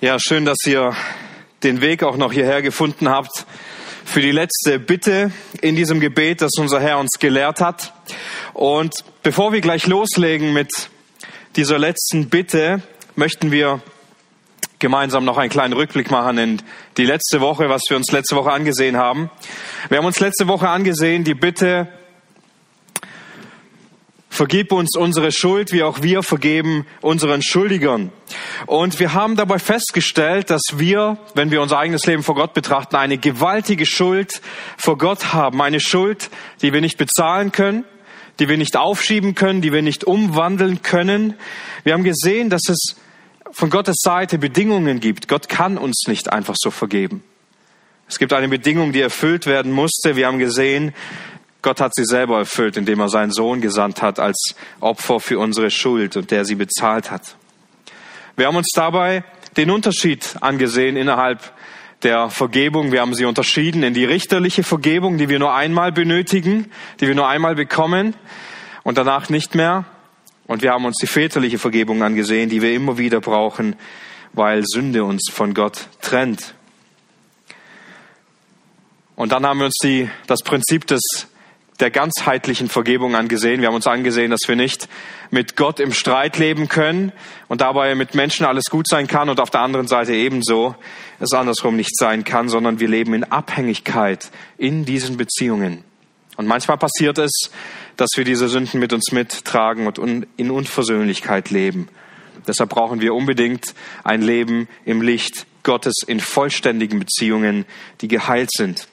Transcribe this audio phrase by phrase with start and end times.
[0.00, 0.94] Ja, schön, dass ihr
[1.64, 3.46] den Weg auch noch hierher gefunden habt
[4.04, 7.92] für die letzte Bitte in diesem Gebet, das unser Herr uns gelehrt hat.
[8.54, 10.88] Und bevor wir gleich loslegen mit
[11.56, 12.80] dieser letzten Bitte,
[13.16, 13.80] möchten wir
[14.78, 16.62] gemeinsam noch einen kleinen Rückblick machen in
[16.96, 19.32] die letzte Woche, was wir uns letzte Woche angesehen haben.
[19.88, 21.88] Wir haben uns letzte Woche angesehen, die Bitte,
[24.38, 28.12] Vergib uns unsere Schuld, wie auch wir vergeben unseren Schuldigern.
[28.66, 32.94] Und wir haben dabei festgestellt, dass wir, wenn wir unser eigenes Leben vor Gott betrachten,
[32.94, 34.40] eine gewaltige Schuld
[34.76, 35.60] vor Gott haben.
[35.60, 36.30] Eine Schuld,
[36.62, 37.82] die wir nicht bezahlen können,
[38.38, 41.34] die wir nicht aufschieben können, die wir nicht umwandeln können.
[41.82, 42.94] Wir haben gesehen, dass es
[43.50, 45.26] von Gottes Seite Bedingungen gibt.
[45.26, 47.24] Gott kann uns nicht einfach so vergeben.
[48.06, 50.14] Es gibt eine Bedingung, die erfüllt werden musste.
[50.14, 50.94] Wir haben gesehen,
[51.68, 55.70] Gott hat sie selber erfüllt, indem er seinen Sohn gesandt hat als Opfer für unsere
[55.70, 57.36] Schuld und der sie bezahlt hat.
[58.36, 59.22] Wir haben uns dabei
[59.58, 61.52] den Unterschied angesehen innerhalb
[62.04, 62.90] der Vergebung.
[62.90, 67.14] Wir haben sie unterschieden in die richterliche Vergebung, die wir nur einmal benötigen, die wir
[67.14, 68.16] nur einmal bekommen
[68.82, 69.84] und danach nicht mehr.
[70.46, 73.76] Und wir haben uns die väterliche Vergebung angesehen, die wir immer wieder brauchen,
[74.32, 76.54] weil Sünde uns von Gott trennt.
[79.16, 81.27] Und dann haben wir uns die, das Prinzip des
[81.80, 83.60] der ganzheitlichen Vergebung angesehen.
[83.60, 84.88] Wir haben uns angesehen, dass wir nicht
[85.30, 87.12] mit Gott im Streit leben können
[87.46, 90.74] und dabei mit Menschen alles gut sein kann und auf der anderen Seite ebenso
[91.20, 95.84] es andersrum nicht sein kann, sondern wir leben in Abhängigkeit in diesen Beziehungen.
[96.36, 97.50] Und manchmal passiert es,
[97.96, 101.88] dass wir diese Sünden mit uns mittragen und in Unversöhnlichkeit leben.
[102.46, 107.66] Deshalb brauchen wir unbedingt ein Leben im Licht Gottes in vollständigen Beziehungen,
[108.00, 108.88] die geheilt sind.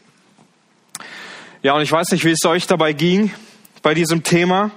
[1.66, 3.32] Ja, und ich weiß nicht, wie es euch dabei ging
[3.82, 4.70] bei diesem Thema,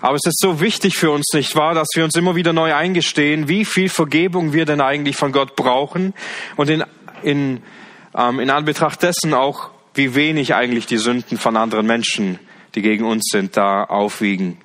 [0.00, 2.72] aber es ist so wichtig für uns, nicht wahr, dass wir uns immer wieder neu
[2.72, 6.14] eingestehen, wie viel Vergebung wir denn eigentlich von Gott brauchen
[6.54, 6.84] und in,
[7.24, 7.64] in,
[8.16, 12.38] ähm, in Anbetracht dessen auch, wie wenig eigentlich die Sünden von anderen Menschen,
[12.76, 14.58] die gegen uns sind, da aufwiegen.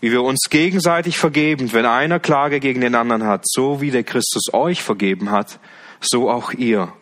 [0.00, 4.04] Wie wir uns gegenseitig vergeben, wenn einer Klage gegen den anderen hat, so wie der
[4.04, 5.60] Christus euch vergeben hat,
[6.00, 6.94] so auch ihr.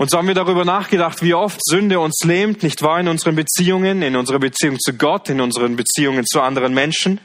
[0.00, 3.36] Und so haben wir darüber nachgedacht, wie oft Sünde uns lähmt, nicht wahr, in unseren
[3.36, 7.20] Beziehungen, in unserer Beziehung zu Gott, in unseren Beziehungen zu anderen Menschen.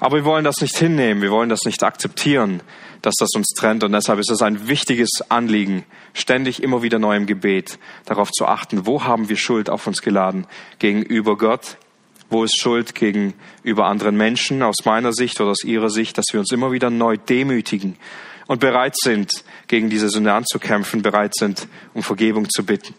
[0.00, 2.64] Aber wir wollen das nicht hinnehmen, wir wollen das nicht akzeptieren,
[3.00, 3.84] dass das uns trennt.
[3.84, 5.84] Und deshalb ist es ein wichtiges Anliegen,
[6.14, 10.02] ständig immer wieder neu im Gebet darauf zu achten, wo haben wir Schuld auf uns
[10.02, 10.48] geladen
[10.80, 11.76] gegenüber Gott,
[12.28, 16.40] wo ist Schuld gegenüber anderen Menschen aus meiner Sicht oder aus ihrer Sicht, dass wir
[16.40, 17.96] uns immer wieder neu demütigen
[18.46, 19.30] und bereit sind,
[19.74, 22.94] gegen diese Sünde anzukämpfen, bereit sind, um Vergebung zu bitten.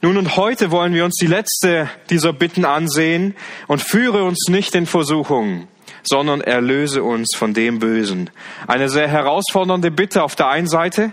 [0.00, 3.34] Nun und heute wollen wir uns die letzte dieser Bitten ansehen
[3.66, 5.68] und führe uns nicht in Versuchung,
[6.02, 8.30] sondern erlöse uns von dem Bösen.
[8.66, 11.12] Eine sehr herausfordernde Bitte auf der einen Seite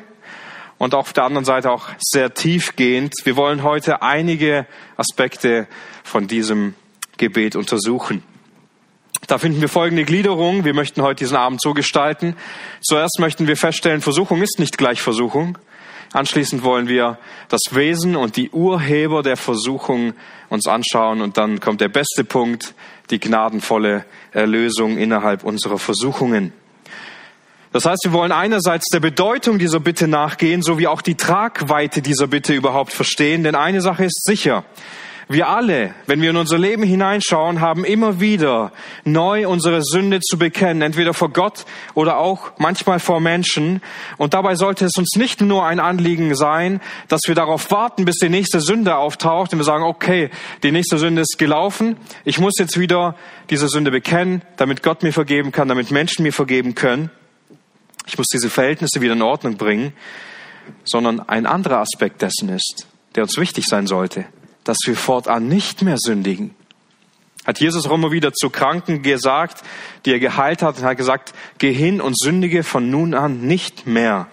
[0.77, 3.13] und auf der anderen Seite auch sehr tiefgehend.
[3.25, 5.67] Wir wollen heute einige Aspekte
[6.05, 6.75] von diesem
[7.17, 8.23] Gebet untersuchen.
[9.25, 10.63] Da finden wir folgende Gliederung.
[10.63, 12.35] Wir möchten heute diesen Abend so gestalten.
[12.81, 15.57] Zuerst möchten wir feststellen, Versuchung ist nicht gleich Versuchung.
[16.13, 17.17] Anschließend wollen wir
[17.49, 20.13] das Wesen und die Urheber der Versuchung
[20.49, 22.75] uns anschauen und dann kommt der beste Punkt,
[23.09, 26.53] die gnadenvolle Erlösung innerhalb unserer Versuchungen.
[27.73, 32.27] Das heißt, wir wollen einerseits der Bedeutung dieser Bitte nachgehen, sowie auch die Tragweite dieser
[32.27, 34.63] Bitte überhaupt verstehen, denn eine Sache ist sicher.
[35.29, 38.71] Wir alle, wenn wir in unser Leben hineinschauen, haben immer wieder
[39.03, 41.65] neu unsere Sünde zu bekennen, entweder vor Gott
[41.95, 43.81] oder auch manchmal vor Menschen.
[44.15, 46.79] Und dabei sollte es uns nicht nur ein Anliegen sein,
[47.09, 50.29] dass wir darauf warten, bis die nächste Sünde auftaucht und wir sagen, okay,
[50.63, 53.17] die nächste Sünde ist gelaufen, ich muss jetzt wieder
[53.49, 57.11] diese Sünde bekennen, damit Gott mir vergeben kann, damit Menschen mir vergeben können.
[58.05, 59.91] Ich muss diese Verhältnisse wieder in Ordnung bringen,
[60.85, 64.23] sondern ein anderer Aspekt dessen ist, der uns wichtig sein sollte
[64.67, 66.53] dass wir fortan nicht mehr sündigen.
[67.45, 69.63] Hat Jesus auch immer wieder zu Kranken gesagt,
[70.05, 73.87] die er geheilt hat, und hat gesagt, geh hin und sündige von nun an nicht
[73.87, 74.27] mehr.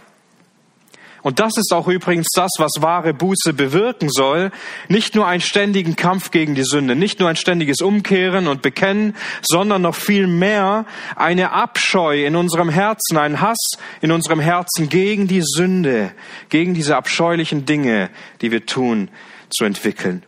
[1.23, 4.51] Und das ist auch übrigens das, was wahre Buße bewirken soll.
[4.89, 9.17] Nicht nur einen ständigen Kampf gegen die Sünde, nicht nur ein ständiges Umkehren und Bekennen,
[9.41, 10.85] sondern noch viel mehr
[11.17, 16.13] eine Abscheu in unserem Herzen, ein Hass in unserem Herzen gegen die Sünde,
[16.51, 18.11] gegen diese abscheulichen Dinge,
[18.43, 19.09] die wir tun,
[19.51, 20.25] zu entwickeln.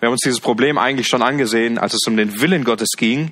[0.00, 3.30] Wir haben uns dieses Problem eigentlich schon angesehen, als es um den Willen Gottes ging.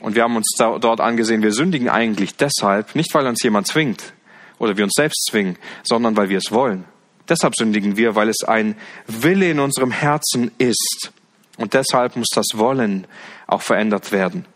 [0.00, 4.12] Und wir haben uns dort angesehen, wir sündigen eigentlich deshalb, nicht weil uns jemand zwingt
[4.58, 6.84] oder wir uns selbst zwingen, sondern weil wir es wollen.
[7.28, 8.76] Deshalb sündigen wir, weil es ein
[9.06, 11.12] Wille in unserem Herzen ist.
[11.56, 13.06] Und deshalb muss das Wollen
[13.46, 14.46] auch verändert werden.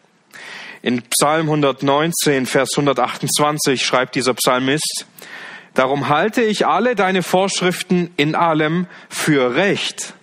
[0.80, 5.06] In Psalm 119, Vers 128 schreibt dieser Psalmist,
[5.74, 10.14] Darum halte ich alle deine Vorschriften in allem für recht.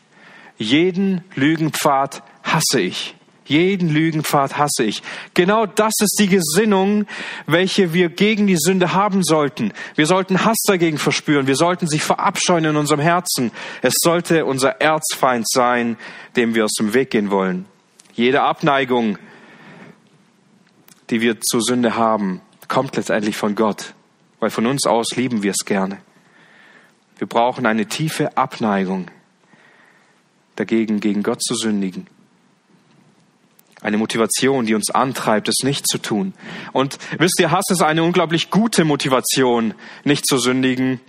[0.57, 3.16] Jeden Lügenpfad hasse ich.
[3.46, 5.01] Jeden Lügenpfad hasse ich.
[5.34, 7.07] Genau das ist die Gesinnung,
[7.48, 9.74] welche wir gegen die Sünde haben sollten.
[9.96, 11.48] Wir sollten Hass dagegen verspüren.
[11.48, 13.52] Wir sollten sich verabscheuen in unserem Herzen.
[13.81, 15.98] Es sollte unser Erzfeind sein,
[16.36, 17.66] dem wir aus dem Weg gehen wollen.
[18.13, 19.18] Jede Abneigung,
[21.10, 23.95] die wir zur Sünde haben, kommt letztendlich von Gott,
[24.40, 25.98] weil von uns aus lieben wir es gerne.
[27.18, 29.12] Wir brauchen eine tiefe Abneigung
[30.56, 32.08] dagegen, gegen Gott zu sündigen.
[33.82, 36.34] Eine Motivation, die uns antreibt, es nicht zu tun.
[36.74, 41.00] Und wisst ihr, Hass ist eine unglaublich gute Motivation, nicht zu sündigen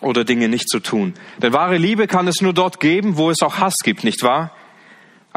[0.00, 1.14] oder Dinge nicht zu tun.
[1.38, 4.52] Denn wahre Liebe kann es nur dort geben, wo es auch Hass gibt, nicht wahr?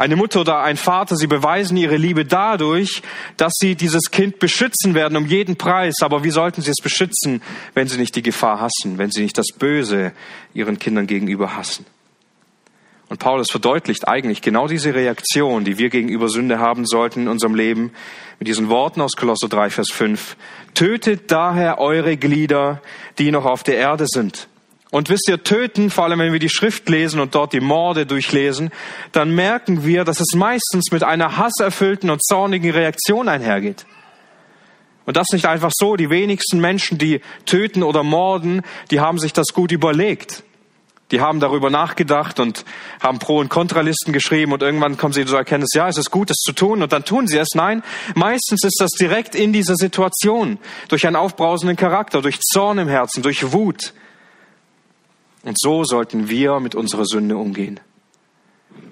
[0.02, 3.02] Eine Mutter oder ein Vater, sie beweisen ihre Liebe dadurch,
[3.36, 5.94] dass sie dieses Kind beschützen werden um jeden Preis.
[6.02, 7.40] Aber wie sollten sie es beschützen,
[7.74, 10.10] wenn sie nicht die Gefahr hassen, wenn sie nicht das Böse
[10.54, 11.86] ihren Kindern gegenüber hassen?
[13.10, 17.54] Und Paulus verdeutlicht eigentlich genau diese Reaktion, die wir gegenüber Sünde haben sollten in unserem
[17.54, 17.92] Leben,
[18.40, 20.36] mit diesen Worten aus Kolosser 3, Vers 5.
[20.74, 22.82] Tötet daher eure Glieder,
[23.18, 24.48] die noch auf der Erde sind.
[24.92, 28.04] Und wisst ihr, töten, vor allem wenn wir die Schrift lesen und dort die Morde
[28.04, 28.70] durchlesen,
[29.12, 33.86] dann merken wir, dass es meistens mit einer hasserfüllten und zornigen Reaktion einhergeht.
[35.06, 35.96] Und das nicht einfach so.
[35.96, 38.60] Die wenigsten Menschen, die töten oder morden,
[38.90, 40.44] die haben sich das gut überlegt.
[41.10, 42.66] Die haben darüber nachgedacht und
[43.02, 46.30] haben Pro- und Kontralisten geschrieben und irgendwann kommen sie zur Erkenntnis, ja, es ist gut,
[46.30, 47.48] es zu tun und dann tun sie es.
[47.54, 47.82] Nein,
[48.14, 50.58] meistens ist das direkt in dieser Situation,
[50.88, 53.94] durch einen aufbrausenden Charakter, durch Zorn im Herzen, durch Wut.
[55.42, 57.80] Und so sollten wir mit unserer Sünde umgehen.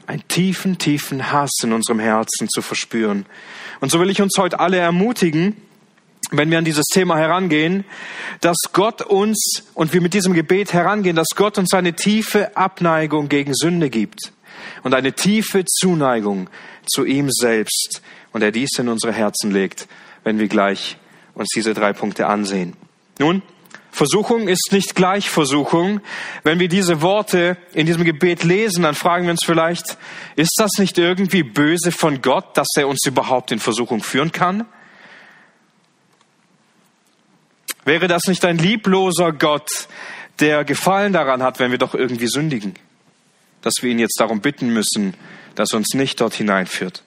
[0.06, 3.26] Einen tiefen, tiefen Hass in unserem Herzen zu verspüren.
[3.80, 5.56] Und so will ich uns heute alle ermutigen,
[6.32, 7.84] wenn wir an dieses Thema herangehen,
[8.40, 13.28] dass Gott uns und wir mit diesem Gebet herangehen, dass Gott uns eine tiefe Abneigung
[13.28, 14.32] gegen Sünde gibt
[14.82, 16.48] und eine tiefe Zuneigung
[16.86, 18.02] zu ihm selbst
[18.32, 19.88] und er dies in unsere Herzen legt,
[20.24, 20.96] wenn wir gleich
[21.34, 22.74] uns diese drei Punkte ansehen.
[23.18, 23.42] Nun,
[23.90, 26.00] Versuchung ist nicht gleich Versuchung.
[26.42, 29.98] Wenn wir diese Worte in diesem Gebet lesen, dann fragen wir uns vielleicht,
[30.36, 34.66] ist das nicht irgendwie böse von Gott, dass er uns überhaupt in Versuchung führen kann?
[37.84, 39.88] Wäre das nicht ein liebloser Gott,
[40.38, 42.74] der Gefallen daran hat, wenn wir doch irgendwie sündigen?
[43.62, 45.14] Dass wir ihn jetzt darum bitten müssen,
[45.54, 47.02] dass er uns nicht dort hineinführt.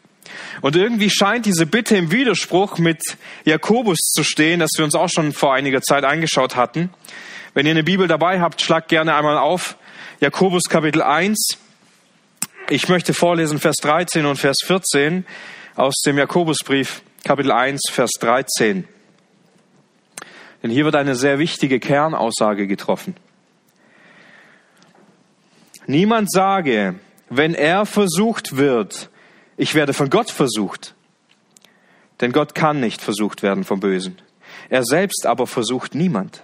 [0.62, 3.02] Und irgendwie scheint diese Bitte im Widerspruch mit
[3.46, 6.90] Jakobus zu stehen, das wir uns auch schon vor einiger Zeit angeschaut hatten.
[7.54, 9.78] Wenn ihr eine Bibel dabei habt, schlagt gerne einmal auf.
[10.20, 11.58] Jakobus Kapitel 1.
[12.70, 15.26] Ich möchte vorlesen Vers 13 und Vers 14
[15.76, 18.88] aus dem Jakobusbrief Kapitel 1, Vers 13.
[20.62, 23.16] Denn hier wird eine sehr wichtige Kernaussage getroffen.
[25.88, 26.96] Niemand sage,
[27.30, 29.10] wenn er versucht wird,
[29.64, 30.94] ich werde von Gott versucht.
[32.20, 34.18] Denn Gott kann nicht versucht werden vom Bösen.
[34.70, 36.44] Er selbst aber versucht niemand.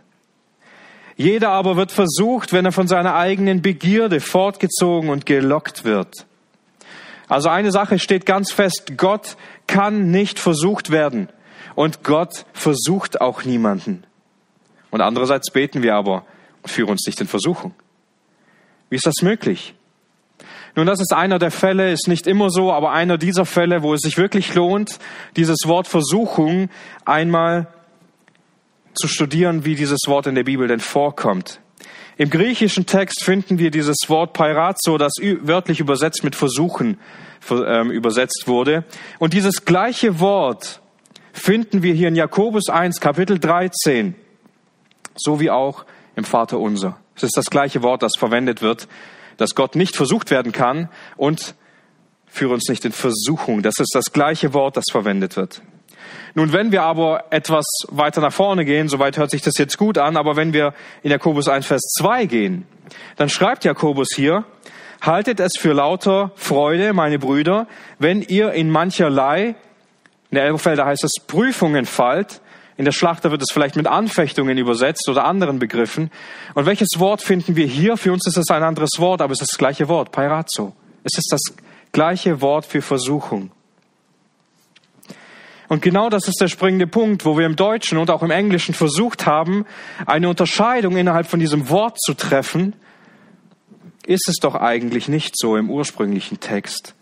[1.18, 6.26] Jeder aber wird versucht, wenn er von seiner eigenen Begierde fortgezogen und gelockt wird.
[7.28, 9.36] Also eine Sache steht ganz fest, Gott
[9.68, 11.28] kann nicht versucht werden
[11.76, 14.06] und Gott versucht auch niemanden.
[14.92, 16.26] Und andererseits beten wir aber,
[16.64, 17.74] führe uns nicht in Versuchung.
[18.90, 19.76] Wie ist das möglich?
[20.76, 23.94] Nun, das ist einer der Fälle, ist nicht immer so, aber einer dieser Fälle, wo
[23.94, 25.00] es sich wirklich lohnt,
[25.36, 26.70] dieses Wort Versuchung
[27.06, 27.68] einmal
[28.94, 31.60] zu studieren, wie dieses Wort in der Bibel denn vorkommt.
[32.18, 36.98] Im griechischen Text finden wir dieses Wort Pairazo, das wörtlich übersetzt mit Versuchen
[37.50, 38.84] ähm, übersetzt wurde.
[39.20, 40.82] Und dieses gleiche Wort
[41.32, 44.16] finden wir hier in Jakobus 1, Kapitel 13
[45.20, 45.86] so wie auch
[46.16, 46.98] im Vater unser.
[47.16, 48.88] Es ist das gleiche Wort, das verwendet wird,
[49.40, 51.56] dass Gott nicht versucht werden kann und
[52.28, 53.64] führe uns nicht in Versuchung.
[53.64, 55.62] Das ist das gleiche Wort, das verwendet wird.
[56.36, 59.98] Nun, wenn wir aber etwas weiter nach vorne gehen, soweit hört sich das jetzt gut
[59.98, 62.68] an, aber wenn wir in Jakobus 1, Vers 2 gehen,
[63.16, 64.46] dann schreibt Jakobus hier,
[65.02, 67.68] haltet es für lauter Freude, meine Brüder,
[67.98, 69.56] wenn ihr in mancherlei,
[70.32, 72.42] in der Elberfelder heißt es Prüfungen fallt,
[72.80, 76.12] in der Schlachter wird es vielleicht mit Anfechtungen übersetzt oder anderen Begriffen.
[76.54, 77.98] Und welches Wort finden wir hier?
[77.98, 80.74] Für uns ist es ein anderes Wort, aber es ist das gleiche Wort, Pairazo.
[81.04, 81.42] Es ist das
[81.92, 83.52] gleiche Wort für Versuchung.
[85.68, 88.74] Und genau das ist der springende Punkt, wo wir im Deutschen und auch im Englischen
[88.74, 89.66] versucht haben,
[90.06, 92.78] eine Unterscheidung innerhalb von diesem Wort zu treffen,
[94.06, 96.96] ist es doch eigentlich nicht so im ursprünglichen Text.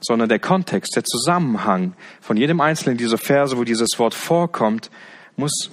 [0.00, 4.90] Sondern der Kontext, der Zusammenhang von jedem einzelnen dieser Verse, wo dieses Wort vorkommt,
[5.36, 5.70] muss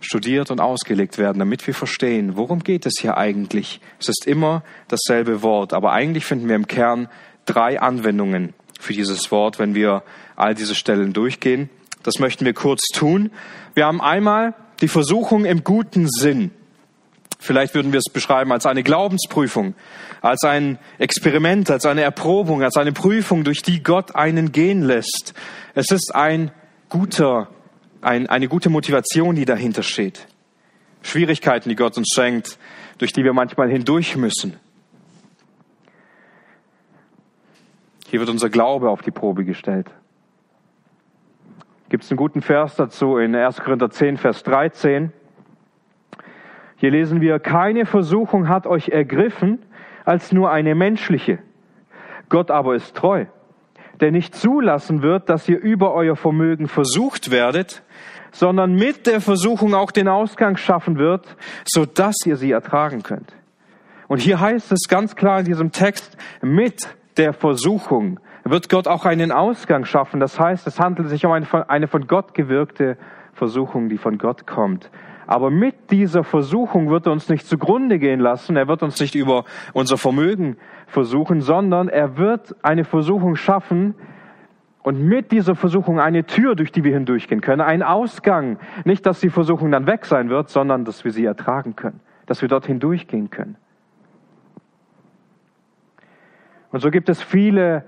[0.00, 3.80] studiert und ausgelegt werden, damit wir verstehen, worum geht es hier eigentlich.
[3.98, 7.08] Es ist immer dasselbe Wort, aber eigentlich finden wir im Kern
[7.46, 10.02] drei Anwendungen für dieses Wort, wenn wir
[10.36, 11.70] all diese Stellen durchgehen.
[12.02, 13.30] Das möchten wir kurz tun.
[13.74, 16.50] Wir haben einmal die Versuchung im guten Sinn.
[17.44, 19.74] Vielleicht würden wir es beschreiben als eine Glaubensprüfung,
[20.22, 25.34] als ein Experiment, als eine Erprobung, als eine Prüfung, durch die Gott einen gehen lässt.
[25.74, 26.50] Es ist ein
[26.88, 27.48] guter
[28.04, 30.26] ein, eine gute Motivation, die dahinter steht.
[31.02, 32.58] Schwierigkeiten, die Gott uns schenkt,
[32.98, 34.56] durch die wir manchmal hindurch müssen.
[38.06, 39.90] Hier wird unser Glaube auf die Probe gestellt.
[41.88, 43.58] Gibt es einen guten Vers dazu in 1.
[43.58, 45.12] Korinther 10, Vers 13.
[46.84, 49.58] Hier lesen wir, keine Versuchung hat euch ergriffen
[50.04, 51.38] als nur eine menschliche.
[52.28, 53.24] Gott aber ist treu,
[54.00, 57.82] der nicht zulassen wird, dass ihr über euer Vermögen versucht werdet,
[58.32, 63.32] sondern mit der Versuchung auch den Ausgang schaffen wird, so dass ihr sie ertragen könnt.
[64.06, 66.86] Und hier heißt es ganz klar in diesem Text, mit
[67.16, 70.20] der Versuchung wird Gott auch einen Ausgang schaffen.
[70.20, 72.98] Das heißt, es handelt sich um eine von, eine von Gott gewirkte
[73.32, 74.90] Versuchung, die von Gott kommt.
[75.26, 78.56] Aber mit dieser Versuchung wird er uns nicht zugrunde gehen lassen.
[78.56, 83.94] Er wird uns nicht über unser Vermögen versuchen, sondern er wird eine Versuchung schaffen,
[84.84, 88.58] und mit dieser Versuchung eine Tür, durch die wir hindurchgehen können, ein Ausgang.
[88.84, 92.42] Nicht, dass die Versuchung dann weg sein wird, sondern dass wir sie ertragen können, dass
[92.42, 93.56] wir dort hindurchgehen können.
[96.70, 97.86] Und so gibt es viele,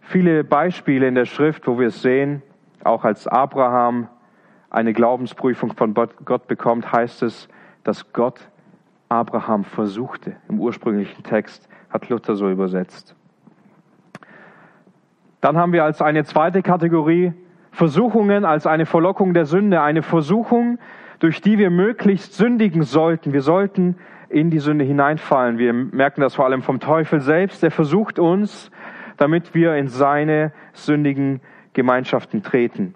[0.00, 2.40] viele Beispiele in der Schrift, wo wir es sehen,
[2.82, 4.08] auch als Abraham
[4.74, 7.48] eine Glaubensprüfung von Gott bekommt, heißt es,
[7.84, 8.40] dass Gott
[9.08, 10.36] Abraham versuchte.
[10.48, 13.14] Im ursprünglichen Text hat Luther so übersetzt.
[15.40, 17.32] Dann haben wir als eine zweite Kategorie
[17.70, 20.78] Versuchungen als eine Verlockung der Sünde, eine Versuchung,
[21.18, 23.32] durch die wir möglichst sündigen sollten.
[23.32, 23.96] Wir sollten
[24.28, 25.58] in die Sünde hineinfallen.
[25.58, 27.64] Wir merken das vor allem vom Teufel selbst.
[27.64, 28.70] Er versucht uns,
[29.16, 31.40] damit wir in seine sündigen
[31.72, 32.94] Gemeinschaften treten.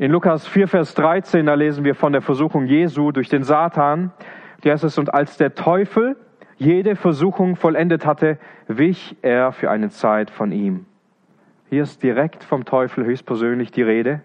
[0.00, 4.12] In Lukas 4, Vers 13, da lesen wir von der Versuchung Jesu durch den Satan.
[4.62, 6.16] Da heißt es, und als der Teufel
[6.56, 10.86] jede Versuchung vollendet hatte, wich er für eine Zeit von ihm.
[11.68, 14.22] Hier ist direkt vom Teufel höchstpersönlich die Rede.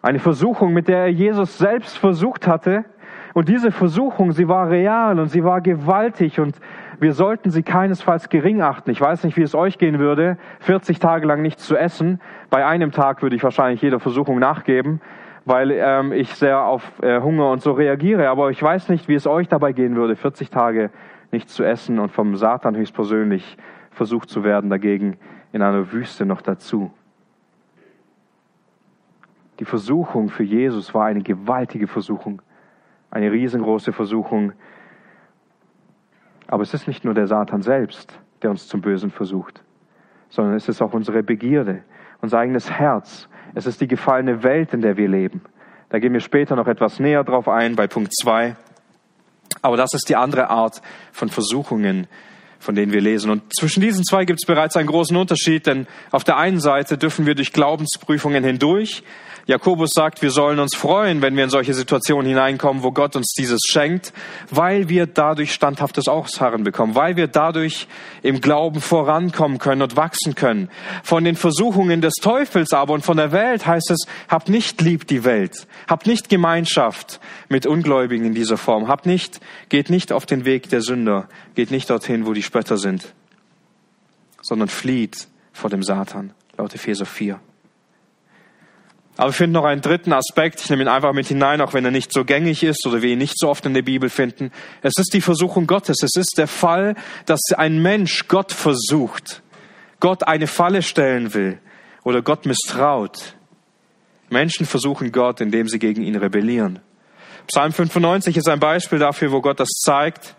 [0.00, 2.86] Eine Versuchung, mit der er Jesus selbst versucht hatte.
[3.34, 6.56] Und diese Versuchung, sie war real und sie war gewaltig und
[7.00, 8.90] wir sollten sie keinesfalls gering achten.
[8.90, 12.20] Ich weiß nicht, wie es euch gehen würde, 40 Tage lang nichts zu essen.
[12.50, 15.00] Bei einem Tag würde ich wahrscheinlich jeder Versuchung nachgeben,
[15.44, 18.28] weil ähm, ich sehr auf äh, Hunger und so reagiere.
[18.28, 20.90] Aber ich weiß nicht, wie es euch dabei gehen würde, 40 Tage
[21.30, 23.56] nichts zu essen und vom Satan höchstpersönlich
[23.90, 25.16] versucht zu werden, dagegen
[25.52, 26.90] in einer Wüste noch dazu.
[29.58, 32.42] Die Versuchung für Jesus war eine gewaltige Versuchung,
[33.10, 34.52] eine riesengroße Versuchung.
[36.46, 39.62] Aber es ist nicht nur der Satan selbst, der uns zum Bösen versucht,
[40.28, 41.82] sondern es ist auch unsere Begierde,
[42.20, 43.28] unser eigenes Herz.
[43.54, 45.42] Es ist die gefallene Welt, in der wir leben.
[45.88, 48.56] Da gehen wir später noch etwas näher drauf ein bei Punkt 2.
[49.62, 52.06] Aber das ist die andere Art von Versuchungen,
[52.58, 53.30] von denen wir lesen.
[53.30, 56.98] Und zwischen diesen zwei gibt es bereits einen großen Unterschied, denn auf der einen Seite
[56.98, 59.02] dürfen wir durch Glaubensprüfungen hindurch
[59.48, 63.32] Jakobus sagt, wir sollen uns freuen, wenn wir in solche Situationen hineinkommen, wo Gott uns
[63.38, 64.12] dieses schenkt,
[64.50, 67.86] weil wir dadurch standhaftes Ausharren bekommen, weil wir dadurch
[68.24, 70.68] im Glauben vorankommen können und wachsen können.
[71.04, 75.06] Von den Versuchungen des Teufels aber und von der Welt heißt es, habt nicht lieb
[75.06, 80.26] die Welt, habt nicht Gemeinschaft mit Ungläubigen in dieser Form, habt nicht, geht nicht auf
[80.26, 83.12] den Weg der Sünder, geht nicht dorthin, wo die Spötter sind,
[84.42, 87.40] sondern flieht vor dem Satan, laut Epheser 4.
[89.16, 90.60] Aber wir finden noch einen dritten Aspekt.
[90.60, 93.10] Ich nehme ihn einfach mit hinein, auch wenn er nicht so gängig ist oder wir
[93.10, 94.52] ihn nicht so oft in der Bibel finden.
[94.82, 96.02] Es ist die Versuchung Gottes.
[96.02, 96.94] Es ist der Fall,
[97.24, 99.42] dass ein Mensch Gott versucht,
[100.00, 101.58] Gott eine Falle stellen will
[102.04, 103.34] oder Gott misstraut.
[104.28, 106.80] Menschen versuchen Gott, indem sie gegen ihn rebellieren.
[107.46, 110.36] Psalm 95 ist ein Beispiel dafür, wo Gott das zeigt.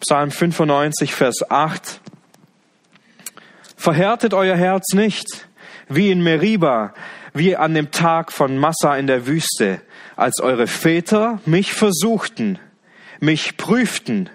[0.00, 2.00] Psalm 95, Vers 8.
[3.76, 5.48] Verhärtet euer Herz nicht,
[5.88, 6.92] wie in Meriba,
[7.32, 9.80] wie an dem Tag von Massa in der Wüste,
[10.16, 12.58] als eure Väter mich versuchten,
[13.20, 14.28] mich prüften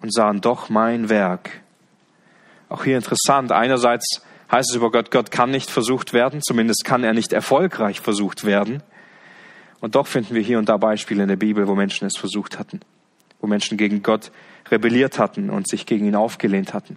[0.00, 1.50] und sahen doch mein Werk.
[2.68, 3.52] Auch hier interessant.
[3.52, 8.00] Einerseits heißt es über Gott, Gott kann nicht versucht werden, zumindest kann er nicht erfolgreich
[8.00, 8.82] versucht werden.
[9.80, 12.58] Und doch finden wir hier und da Beispiele in der Bibel, wo Menschen es versucht
[12.58, 12.80] hatten,
[13.40, 14.30] wo Menschen gegen Gott
[14.70, 16.96] rebelliert hatten und sich gegen ihn aufgelehnt hatten.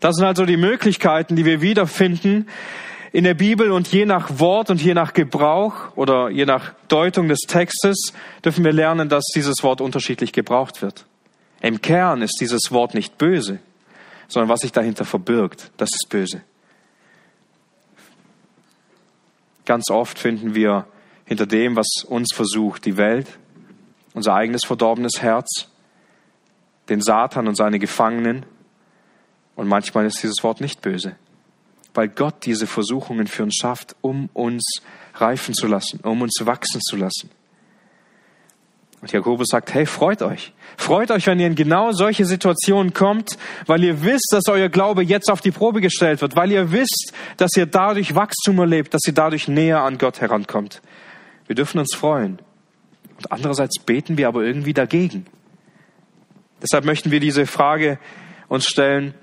[0.00, 2.46] Das sind also die Möglichkeiten, die wir wiederfinden
[3.12, 7.28] in der Bibel und je nach Wort und je nach Gebrauch oder je nach Deutung
[7.28, 8.12] des Textes
[8.44, 11.06] dürfen wir lernen, dass dieses Wort unterschiedlich gebraucht wird.
[11.62, 13.60] Im Kern ist dieses Wort nicht böse,
[14.28, 16.42] sondern was sich dahinter verbirgt, das ist böse.
[19.64, 20.86] Ganz oft finden wir
[21.24, 23.38] hinter dem, was uns versucht, die Welt,
[24.14, 25.68] unser eigenes verdorbenes Herz,
[26.88, 28.46] den Satan und seine Gefangenen.
[29.56, 31.16] Und manchmal ist dieses Wort nicht böse,
[31.92, 34.64] weil Gott diese Versuchungen für uns schafft, um uns
[35.14, 37.30] reifen zu lassen, um uns wachsen zu lassen.
[39.00, 40.54] Und Jakobus sagt, hey, freut euch.
[40.78, 45.02] Freut euch, wenn ihr in genau solche Situationen kommt, weil ihr wisst, dass euer Glaube
[45.02, 49.02] jetzt auf die Probe gestellt wird, weil ihr wisst, dass ihr dadurch Wachstum erlebt, dass
[49.06, 50.80] ihr dadurch näher an Gott herankommt.
[51.46, 52.38] Wir dürfen uns freuen.
[53.30, 55.26] Andererseits beten wir aber irgendwie dagegen.
[56.62, 57.98] Deshalb möchten wir diese Frage
[58.48, 59.14] uns stellen,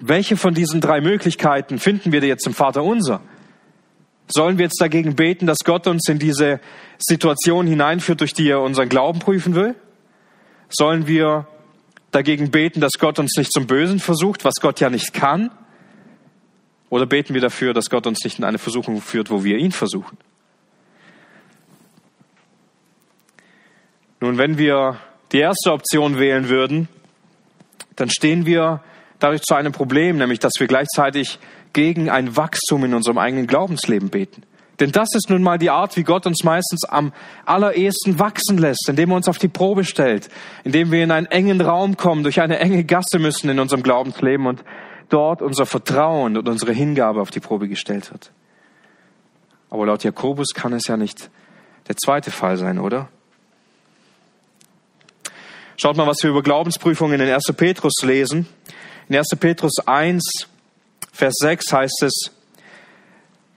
[0.00, 3.20] welche von diesen drei Möglichkeiten finden wir jetzt im Vater unser?
[4.28, 6.60] Sollen wir jetzt dagegen beten, dass Gott uns in diese
[6.98, 9.74] Situation hineinführt, durch die er unseren Glauben prüfen will?
[10.68, 11.46] Sollen wir
[12.12, 15.50] dagegen beten, dass Gott uns nicht zum Bösen versucht, was Gott ja nicht kann?
[16.88, 19.72] Oder beten wir dafür, dass Gott uns nicht in eine Versuchung führt, wo wir ihn
[19.72, 20.18] versuchen?
[24.22, 24.98] Nun, wenn wir
[25.32, 26.86] die erste Option wählen würden,
[27.96, 28.80] dann stehen wir
[29.18, 31.40] dadurch zu einem Problem, nämlich dass wir gleichzeitig
[31.72, 34.44] gegen ein Wachstum in unserem eigenen Glaubensleben beten.
[34.78, 37.12] Denn das ist nun mal die Art, wie Gott uns meistens am
[37.46, 40.28] allerersten wachsen lässt, indem er uns auf die Probe stellt,
[40.62, 44.46] indem wir in einen engen Raum kommen, durch eine enge Gasse müssen in unserem Glaubensleben
[44.46, 44.62] und
[45.08, 48.30] dort unser Vertrauen und unsere Hingabe auf die Probe gestellt wird.
[49.68, 51.28] Aber laut Jakobus kann es ja nicht
[51.88, 53.08] der zweite Fall sein, oder?
[55.82, 57.42] Schaut mal, was wir über Glaubensprüfungen in 1.
[57.56, 58.46] Petrus lesen.
[59.08, 59.30] In 1.
[59.40, 60.46] Petrus 1,
[61.12, 62.30] Vers 6 heißt es,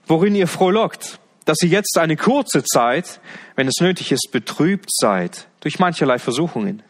[0.08, 3.20] worin ihr frohlockt, dass ihr jetzt eine kurze Zeit,
[3.54, 6.82] wenn es nötig ist, betrübt seid durch mancherlei Versuchungen,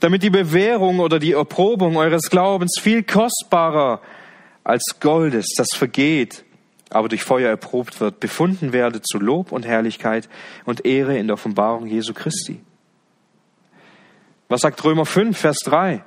[0.00, 4.00] damit die Bewährung oder die Erprobung eures Glaubens viel kostbarer
[4.64, 6.42] als Gold ist, das vergeht,
[6.90, 10.28] aber durch Feuer erprobt wird, befunden werde zu Lob und Herrlichkeit
[10.64, 12.60] und Ehre in der Offenbarung Jesu Christi.
[14.54, 16.04] Was sagt Römer 5, Vers 3?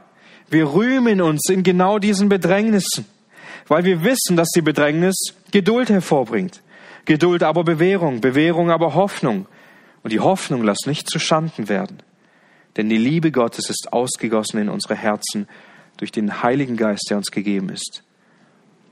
[0.50, 3.06] Wir rühmen uns in genau diesen Bedrängnissen
[3.68, 5.16] weil wir wissen, dass die Bedrängnis
[5.52, 6.62] Geduld hervorbringt.
[7.06, 9.48] Geduld aber Bewährung, Bewährung aber Hoffnung.
[10.04, 12.02] Und die Hoffnung lass nicht zu Schanden werden.
[12.76, 15.48] Denn die Liebe Gottes ist ausgegossen in unsere Herzen
[15.98, 18.04] durch den Heiligen Geist, der uns gegeben ist.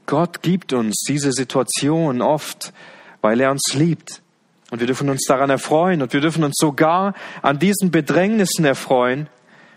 [0.07, 2.73] Gott gibt uns diese Situation oft,
[3.21, 4.21] weil er uns liebt.
[4.71, 9.27] Und wir dürfen uns daran erfreuen und wir dürfen uns sogar an diesen Bedrängnissen erfreuen.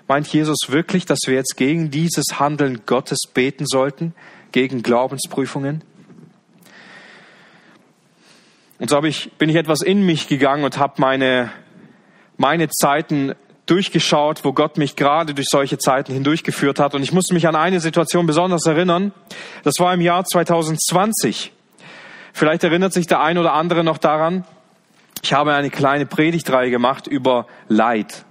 [0.09, 4.14] Meint Jesus wirklich, dass wir jetzt gegen dieses Handeln Gottes beten sollten?
[4.53, 5.83] gegen Glaubensprüfungen.
[8.79, 11.51] Und so habe ich, bin ich etwas in mich gegangen und habe meine,
[12.37, 13.35] meine Zeiten
[13.66, 16.94] durchgeschaut, wo Gott mich gerade durch solche Zeiten hindurchgeführt hat.
[16.94, 19.12] Und ich musste mich an eine Situation besonders erinnern.
[19.64, 21.53] Das war im Jahr 2020.
[22.33, 24.44] Vielleicht erinnert sich der ein oder andere noch daran.
[25.23, 28.25] Ich habe eine kleine Predigtreihe gemacht über Leid.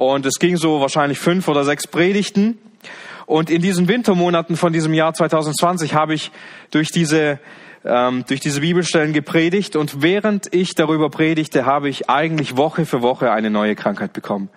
[0.00, 2.56] Und es ging so wahrscheinlich fünf oder sechs Predigten.
[3.26, 6.30] Und in diesen Wintermonaten von diesem Jahr 2020 habe ich
[6.70, 7.38] durch diese
[7.84, 13.02] ähm, durch diese Bibelstellen gepredigt und während ich darüber predigte, habe ich eigentlich Woche für
[13.02, 14.48] Woche eine neue Krankheit bekommen.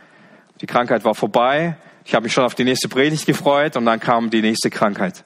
[0.62, 1.76] Die Krankheit war vorbei.
[2.06, 5.26] Ich habe mich schon auf die nächste Predigt gefreut und dann kam die nächste Krankheit.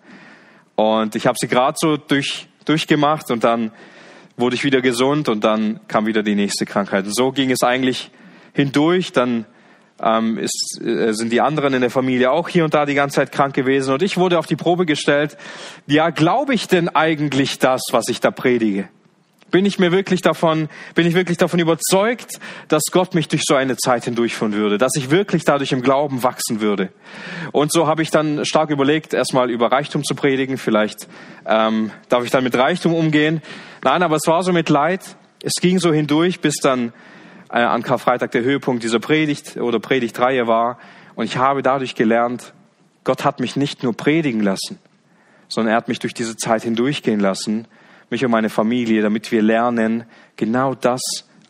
[0.73, 3.71] Und ich habe sie gerade so durch, durchgemacht und dann
[4.35, 7.05] wurde ich wieder gesund und dann kam wieder die nächste Krankheit.
[7.05, 8.09] Und so ging es eigentlich
[8.53, 9.11] hindurch.
[9.11, 9.45] Dann
[10.01, 13.15] ähm, ist, äh, sind die anderen in der Familie auch hier und da die ganze
[13.15, 13.93] Zeit krank gewesen.
[13.93, 15.37] Und ich wurde auf die Probe gestellt,
[15.87, 18.89] ja, glaube ich denn eigentlich das, was ich da predige?
[19.49, 22.33] Bin ich mir wirklich davon, bin ich wirklich davon überzeugt,
[22.67, 26.21] dass Gott mich durch so eine Zeit hindurchführen würde, dass ich wirklich dadurch im Glauben
[26.21, 26.89] wachsen würde?
[27.53, 30.57] Und so habe ich dann stark überlegt, erstmal über Reichtum zu predigen.
[30.57, 31.07] Vielleicht
[31.45, 33.41] ähm, darf ich dann mit Reichtum umgehen.
[33.83, 35.15] Nein, aber es war so mit Leid.
[35.41, 36.91] Es ging so hindurch, bis dann
[37.49, 40.79] äh, an Karfreitag der Höhepunkt dieser Predigt oder Predigtreihe war.
[41.15, 42.53] Und ich habe dadurch gelernt,
[43.03, 44.79] Gott hat mich nicht nur predigen lassen,
[45.47, 47.67] sondern er hat mich durch diese Zeit hindurchgehen lassen,
[48.09, 50.05] mich und meine Familie, damit wir lernen,
[50.35, 51.01] genau das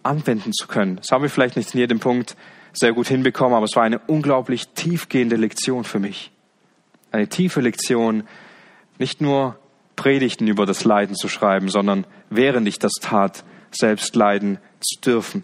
[0.03, 0.97] anwenden zu können.
[0.97, 2.36] Das haben wir vielleicht nicht in jedem Punkt
[2.73, 6.31] sehr gut hinbekommen, aber es war eine unglaublich tiefgehende Lektion für mich.
[7.12, 8.23] Eine tiefe Lektion,
[8.99, 9.60] nicht nur
[9.95, 15.43] Predigten über das Leiden zu schreiben, sondern während ich das tat, selbst leiden zu dürfen.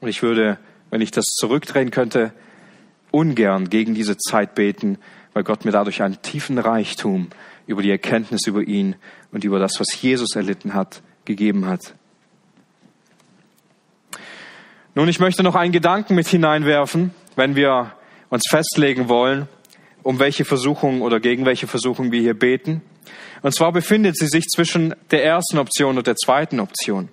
[0.00, 0.58] Und ich würde,
[0.90, 2.32] wenn ich das zurückdrehen könnte,
[3.10, 4.98] ungern gegen diese Zeit beten,
[5.32, 7.28] weil Gott mir dadurch einen tiefen Reichtum
[7.66, 8.96] über die Erkenntnis über ihn
[9.32, 11.94] und über das, was Jesus erlitten hat, gegeben hat.
[14.94, 17.92] Nun, ich möchte noch einen Gedanken mit hineinwerfen, wenn wir
[18.28, 19.46] uns festlegen wollen,
[20.02, 22.82] um welche Versuchung oder gegen welche Versuchung wir hier beten.
[23.42, 27.08] Und zwar befindet sie sich zwischen der ersten Option und der zweiten Option.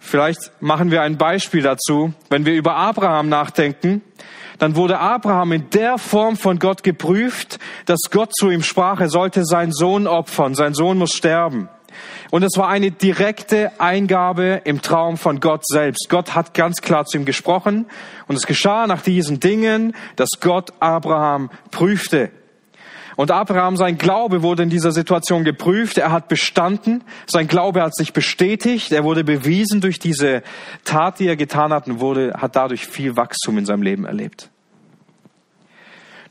[0.00, 2.12] Vielleicht machen wir ein Beispiel dazu.
[2.30, 4.02] Wenn wir über Abraham nachdenken,
[4.58, 9.08] dann wurde Abraham in der Form von Gott geprüft, dass Gott zu ihm sprach, er
[9.08, 11.68] sollte seinen Sohn opfern, sein Sohn muss sterben.
[12.30, 16.08] Und es war eine direkte Eingabe im Traum von Gott selbst.
[16.08, 17.86] Gott hat ganz klar zu ihm gesprochen
[18.26, 22.30] und es geschah nach diesen Dingen, dass Gott Abraham prüfte.
[23.20, 25.98] Und Abraham, sein Glaube wurde in dieser Situation geprüft.
[25.98, 27.04] Er hat bestanden.
[27.26, 28.92] Sein Glaube hat sich bestätigt.
[28.92, 30.42] Er wurde bewiesen durch diese
[30.86, 34.48] Tat, die er getan hat und wurde, hat dadurch viel Wachstum in seinem Leben erlebt.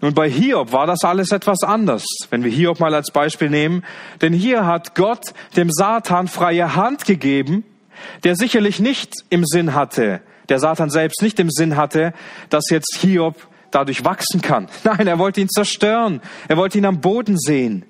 [0.02, 3.86] Nun, bei Hiob war das alles etwas anders, wenn wir Hiob mal als Beispiel nehmen.
[4.23, 7.65] Denn hier hat Gott dem Satan freie Hand gegeben,
[8.23, 12.13] der sicherlich nicht im Sinn hatte, der Satan selbst nicht im Sinn hatte,
[12.49, 13.36] dass jetzt Hiob
[13.71, 14.67] dadurch wachsen kann.
[14.84, 16.21] Nein, er wollte ihn zerstören.
[16.47, 17.86] Er wollte ihn am Boden sehen.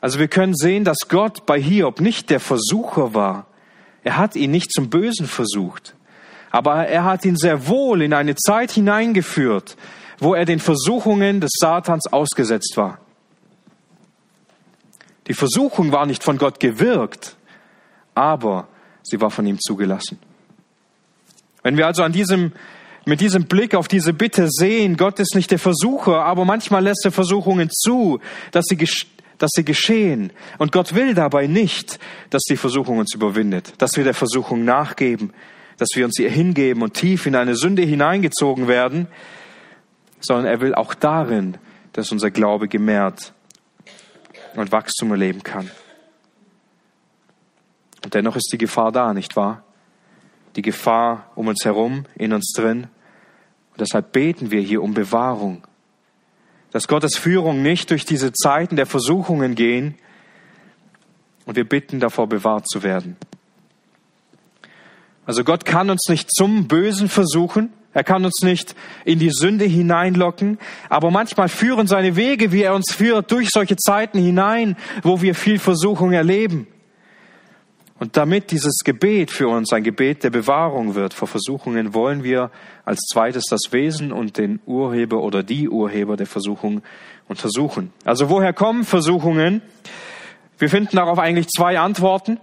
[0.00, 3.46] Also wir können sehen, dass Gott bei Hiob nicht der Versucher war.
[4.02, 5.94] Er hat ihn nicht zum Bösen versucht.
[6.50, 9.76] Aber er hat ihn sehr wohl in eine Zeit hineingeführt,
[10.18, 12.98] wo er den Versuchungen des Satans ausgesetzt war.
[15.26, 17.36] Die Versuchung war nicht von Gott gewirkt,
[18.14, 18.66] aber
[19.02, 20.18] sie war von ihm zugelassen.
[21.62, 22.52] Wenn wir also an diesem
[23.06, 27.04] mit diesem Blick auf diese Bitte sehen, Gott ist nicht der Versucher, aber manchmal lässt
[27.04, 28.20] er Versuchungen zu,
[28.52, 28.76] dass sie,
[29.38, 30.32] dass sie geschehen.
[30.58, 31.98] Und Gott will dabei nicht,
[32.30, 35.32] dass die Versuchung uns überwindet, dass wir der Versuchung nachgeben,
[35.78, 39.08] dass wir uns ihr hingeben und tief in eine Sünde hineingezogen werden,
[40.20, 41.56] sondern er will auch darin,
[41.94, 43.32] dass unser Glaube gemehrt
[44.56, 45.70] und Wachstum erleben kann.
[48.04, 49.64] Und dennoch ist die Gefahr da, nicht wahr?
[50.56, 52.88] Die Gefahr um uns herum, in uns drin.
[53.72, 55.66] Und deshalb beten wir hier um Bewahrung.
[56.72, 59.94] Dass Gottes Führung nicht durch diese Zeiten der Versuchungen gehen
[61.46, 63.16] und wir bitten davor, bewahrt zu werden.
[65.26, 69.64] Also Gott kann uns nicht zum Bösen versuchen, er kann uns nicht in die Sünde
[69.64, 70.58] hineinlocken,
[70.88, 75.34] aber manchmal führen seine Wege, wie er uns führt, durch solche Zeiten hinein, wo wir
[75.34, 76.68] viel Versuchung erleben.
[78.00, 82.50] Und damit dieses Gebet für uns ein Gebet der Bewahrung wird vor Versuchungen, wollen wir
[82.86, 86.80] als zweites das Wesen und den Urheber oder die Urheber der Versuchung
[87.28, 87.92] untersuchen.
[88.06, 89.60] Also woher kommen Versuchungen?
[90.56, 92.40] Wir finden darauf eigentlich zwei Antworten.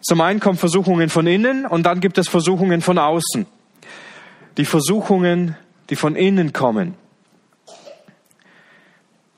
[0.00, 3.46] Zum einen kommen Versuchungen von innen und dann gibt es Versuchungen von außen.
[4.56, 5.56] Die Versuchungen,
[5.88, 6.94] die von innen kommen.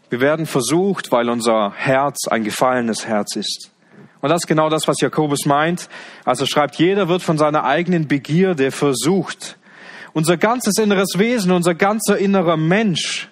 [0.09, 3.71] Wir werden versucht, weil unser Herz ein gefallenes Herz ist.
[4.21, 5.89] Und das ist genau das, was Jakobus meint.
[6.25, 9.57] Also schreibt, jeder wird von seiner eigenen Begierde versucht.
[10.13, 13.29] Unser ganzes inneres Wesen, unser ganzer innerer Mensch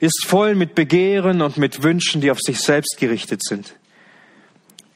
[0.00, 3.74] ist voll mit Begehren und mit Wünschen, die auf sich selbst gerichtet sind.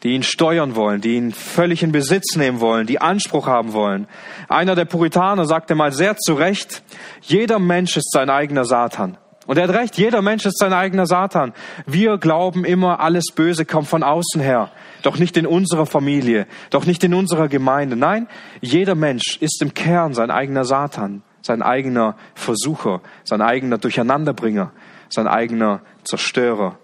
[0.03, 4.07] Die ihn steuern wollen, die ihn völlig in Besitz nehmen wollen, die Anspruch haben wollen.
[4.49, 6.83] Einer der Puritaner sagte mal sehr zu Recht,
[7.21, 9.19] jeder Mensch ist sein eigener Satan.
[9.47, 11.55] Und er hat recht, jeder Mensch ist sein eigener Satan.
[11.87, 14.71] Wir glauben immer, alles Böse kommt von außen her.
[15.03, 17.97] Doch nicht in unserer Familie, doch nicht in unserer Gemeinde.
[17.97, 18.29] Nein,
[18.61, 24.73] jeder Mensch ist im Kern sein eigener Satan, sein eigener Versucher, sein eigener Durcheinanderbringer,
[25.09, 26.79] sein eigener Zerstörer.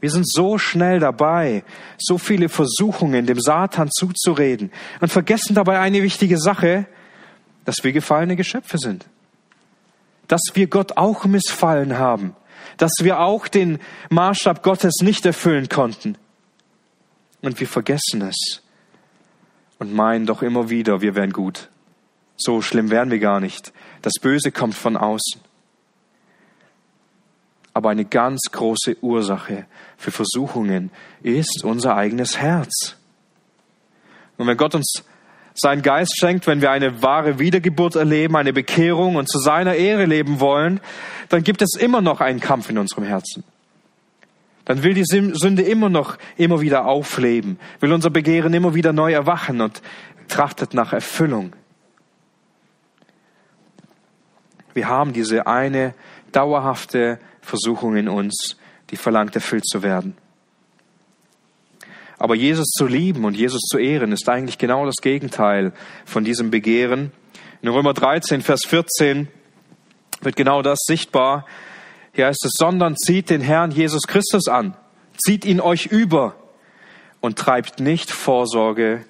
[0.00, 1.64] Wir sind so schnell dabei,
[1.98, 6.86] so viele Versuchungen dem Satan zuzureden und vergessen dabei eine wichtige Sache,
[7.64, 9.06] dass wir gefallene Geschöpfe sind
[10.28, 12.34] dass wir Gott auch missfallen haben,
[12.76, 13.78] dass wir auch den
[14.10, 16.16] Maßstab Gottes nicht erfüllen konnten.
[17.44, 18.62] Und wir vergessen es
[19.78, 21.68] und meinen doch immer wieder, wir wären gut.
[22.36, 23.74] So schlimm wären wir gar nicht.
[24.00, 25.42] Das Böse kommt von außen.
[27.74, 29.66] Aber eine ganz große Ursache
[29.98, 30.90] für Versuchungen
[31.22, 32.96] ist unser eigenes Herz.
[34.38, 35.04] Und wenn Gott uns
[35.52, 40.06] seinen Geist schenkt, wenn wir eine wahre Wiedergeburt erleben, eine Bekehrung und zu seiner Ehre
[40.06, 40.80] leben wollen,
[41.28, 43.44] dann gibt es immer noch einen Kampf in unserem Herzen.
[44.64, 49.12] Dann will die Sünde immer noch immer wieder aufleben, will unser Begehren immer wieder neu
[49.12, 49.82] erwachen und
[50.28, 51.54] trachtet nach Erfüllung.
[54.72, 55.94] Wir haben diese eine
[56.32, 58.56] dauerhafte Versuchung in uns,
[58.90, 60.16] die verlangt, erfüllt zu werden.
[62.18, 65.72] Aber Jesus zu lieben und Jesus zu ehren ist eigentlich genau das Gegenteil
[66.04, 67.12] von diesem Begehren.
[67.60, 69.28] In Römer 13, Vers 14
[70.22, 71.44] wird genau das sichtbar.
[72.14, 74.76] Hier heißt es, sondern zieht den Herrn Jesus Christus an,
[75.18, 76.36] zieht ihn euch über
[77.20, 79.04] und treibt nicht Vorsorge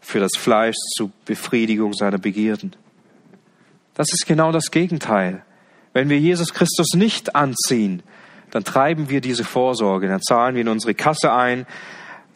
[0.00, 2.76] für das Fleisch zur Befriedigung seiner Begierden.
[3.94, 5.42] Das ist genau das Gegenteil.
[5.94, 8.02] Wenn wir Jesus Christus nicht anziehen,
[8.50, 11.66] dann treiben wir diese Vorsorge, dann zahlen wir in unsere Kasse ein,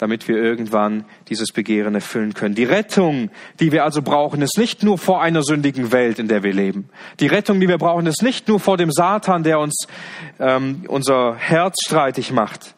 [0.04, 2.54] damit wir irgendwann dieses Begehren erfüllen können.
[2.54, 6.42] Die Rettung, die wir also brauchen, ist nicht nur vor einer sündigen Welt, in der
[6.42, 6.90] wir leben.
[7.20, 9.86] Die Rettung, die wir brauchen, ist nicht nur vor dem Satan, der uns
[10.38, 12.74] ähm, unser Herz streitig macht.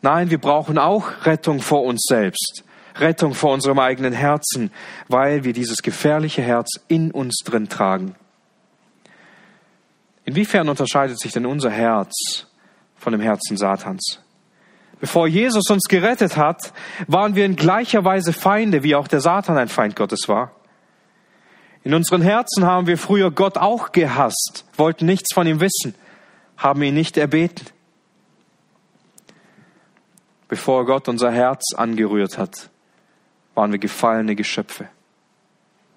[0.00, 2.62] Nein, wir brauchen auch Rettung vor uns selbst,
[2.94, 4.70] Rettung vor unserem eigenen Herzen,
[5.08, 8.14] weil wir dieses gefährliche Herz in uns drin tragen.
[10.24, 12.46] Inwiefern unterscheidet sich denn unser Herz
[12.94, 14.20] von dem Herzen Satans?
[15.00, 16.72] Bevor Jesus uns gerettet hat,
[17.06, 20.52] waren wir in gleicher Weise Feinde, wie auch der Satan ein Feind Gottes war.
[21.84, 25.94] In unseren Herzen haben wir früher Gott auch gehasst, wollten nichts von ihm wissen,
[26.56, 27.66] haben ihn nicht erbeten.
[30.48, 32.70] Bevor Gott unser Herz angerührt hat,
[33.54, 34.88] waren wir gefallene Geschöpfe,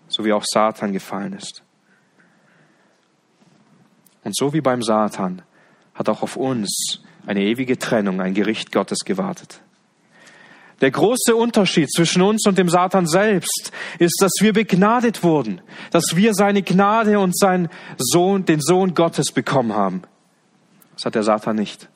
[0.07, 1.63] so wie auch Satan gefallen ist.
[4.23, 5.41] Und so wie beim Satan
[5.95, 9.61] hat auch auf uns eine ewige Trennung, ein Gericht Gottes gewartet.
[10.81, 16.15] Der große Unterschied zwischen uns und dem Satan selbst ist, dass wir begnadet wurden, dass
[16.15, 20.01] wir seine Gnade und seinen Sohn, den Sohn Gottes bekommen haben.
[20.95, 21.87] Das hat der Satan nicht.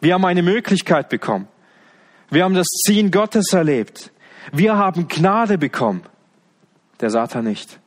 [0.00, 1.48] Wir haben eine Möglichkeit bekommen.
[2.28, 4.12] Wir haben das Ziehen Gottes erlebt.
[4.52, 6.02] Wir haben Gnade bekommen.
[7.00, 7.78] Der Satan nicht.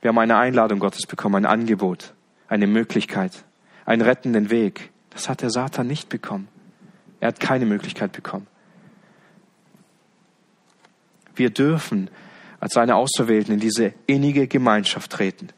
[0.00, 2.14] Wir haben eine Einladung Gottes bekommen, ein Angebot,
[2.46, 3.44] eine Möglichkeit,
[3.86, 4.90] einen rettenden Weg.
[5.14, 6.48] Das hat der Satan nicht bekommen.
[7.20, 8.46] Er hat keine Möglichkeit bekommen.
[11.34, 12.10] Wir dürfen
[12.60, 15.48] als seine Auserwählten in diese innige Gemeinschaft treten.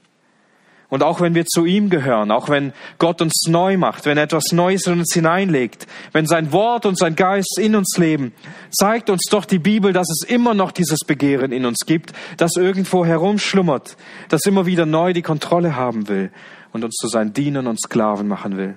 [0.89, 4.25] Und auch wenn wir zu ihm gehören, auch wenn Gott uns neu macht, wenn er
[4.25, 8.33] etwas Neues in uns hineinlegt, wenn sein Wort und sein Geist in uns leben,
[8.71, 12.53] zeigt uns doch die Bibel, dass es immer noch dieses Begehren in uns gibt, das
[12.57, 13.97] irgendwo herumschlummert,
[14.29, 16.31] das immer wieder neu die Kontrolle haben will
[16.73, 18.77] und uns zu seinen Dienern und Sklaven machen will.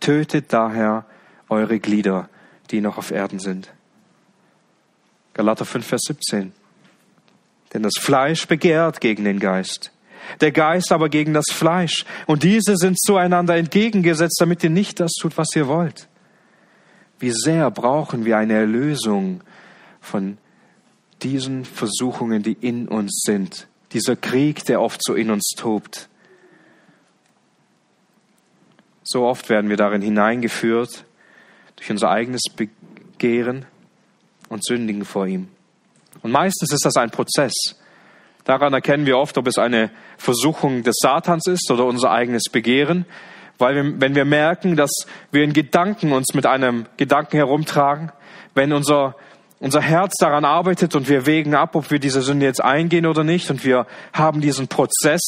[0.00, 1.04] Tötet daher
[1.48, 2.28] eure Glieder,
[2.70, 3.72] die noch auf Erden sind.
[5.34, 6.52] Galater 5, Vers 17.
[7.72, 9.92] Denn das Fleisch begehrt gegen den Geist,
[10.40, 12.04] der Geist aber gegen das Fleisch.
[12.26, 16.08] Und diese sind zueinander entgegengesetzt, damit ihr nicht das tut, was ihr wollt.
[17.18, 19.42] Wie sehr brauchen wir eine Erlösung
[20.00, 20.38] von
[21.22, 23.66] diesen Versuchungen, die in uns sind.
[23.92, 26.08] Dieser Krieg, der oft so in uns tobt.
[29.10, 31.06] So oft werden wir darin hineingeführt
[31.76, 33.64] durch unser eigenes Begehren
[34.50, 35.48] und sündigen vor ihm.
[36.20, 37.54] Und meistens ist das ein Prozess.
[38.44, 43.06] Daran erkennen wir oft, ob es eine Versuchung des Satans ist oder unser eigenes Begehren,
[43.56, 44.90] weil wir, wenn wir merken, dass
[45.32, 48.12] wir in Gedanken uns mit einem Gedanken herumtragen,
[48.52, 49.16] wenn unser
[49.60, 53.24] unser Herz daran arbeitet und wir wägen ab, ob wir diese Sünde jetzt eingehen oder
[53.24, 55.20] nicht und wir haben diesen Prozess,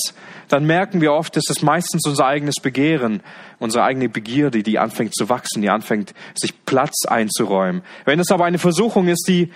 [0.49, 3.23] dann merken wir oft, dass es meistens unser eigenes Begehren,
[3.59, 7.83] unsere eigene Begierde, die anfängt zu wachsen, die anfängt, sich Platz einzuräumen.
[8.05, 9.51] Wenn es aber eine Versuchung ist, die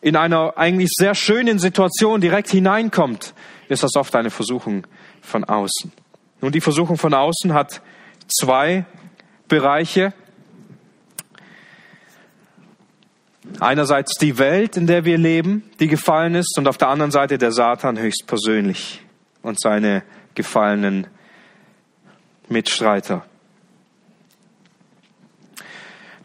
[0.00, 3.34] in einer eigentlich sehr schönen Situation direkt hineinkommt,
[3.68, 4.86] ist das oft eine Versuchung
[5.20, 5.92] von außen.
[6.40, 7.82] Nun, die Versuchung von außen hat
[8.28, 8.86] zwei
[9.48, 10.12] Bereiche.
[13.58, 17.38] Einerseits die Welt, in der wir leben, die gefallen ist, und auf der anderen Seite
[17.38, 19.02] der Satan höchstpersönlich
[19.42, 20.02] und seine
[20.34, 21.06] gefallenen
[22.48, 23.24] Mitstreiter.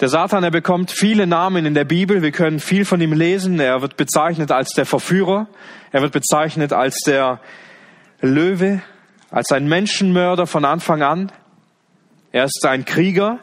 [0.01, 2.21] Der Satan, er bekommt viele Namen in der Bibel.
[2.21, 3.59] Wir können viel von ihm lesen.
[3.61, 5.47] Er wird bezeichnet als der Verführer.
[5.93, 7.39] Er wird bezeichnet als der
[8.19, 8.81] Löwe,
[9.31, 11.31] als ein Menschenmörder von Anfang an.
[12.33, 13.39] Er ist ein Krieger.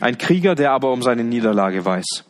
[0.00, 2.24] Ein Krieger, der aber um seine Niederlage weiß.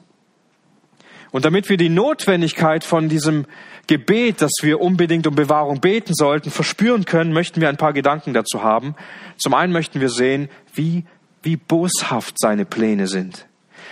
[1.32, 3.46] Und damit wir die Notwendigkeit von diesem
[3.86, 8.34] Gebet, dass wir unbedingt um Bewahrung beten sollten, verspüren können, möchten wir ein paar Gedanken
[8.34, 8.94] dazu haben.
[9.38, 11.04] Zum einen möchten wir sehen, wie,
[11.42, 13.46] wie boshaft seine Pläne sind.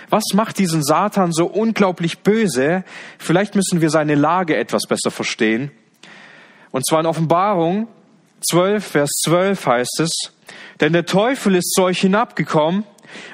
[0.09, 2.83] Was macht diesen Satan so unglaublich böse?
[3.17, 5.71] Vielleicht müssen wir seine Lage etwas besser verstehen.
[6.71, 7.87] Und zwar in Offenbarung
[8.49, 10.11] 12, Vers 12 heißt es,
[10.81, 12.83] denn der Teufel ist zu euch hinabgekommen,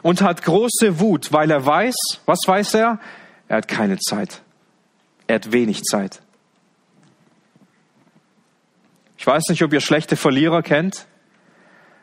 [0.01, 2.99] und hat große Wut, weil er weiß, was weiß er?
[3.47, 4.41] Er hat keine Zeit.
[5.27, 6.21] Er hat wenig Zeit.
[9.17, 11.05] Ich weiß nicht, ob ihr schlechte Verlierer kennt,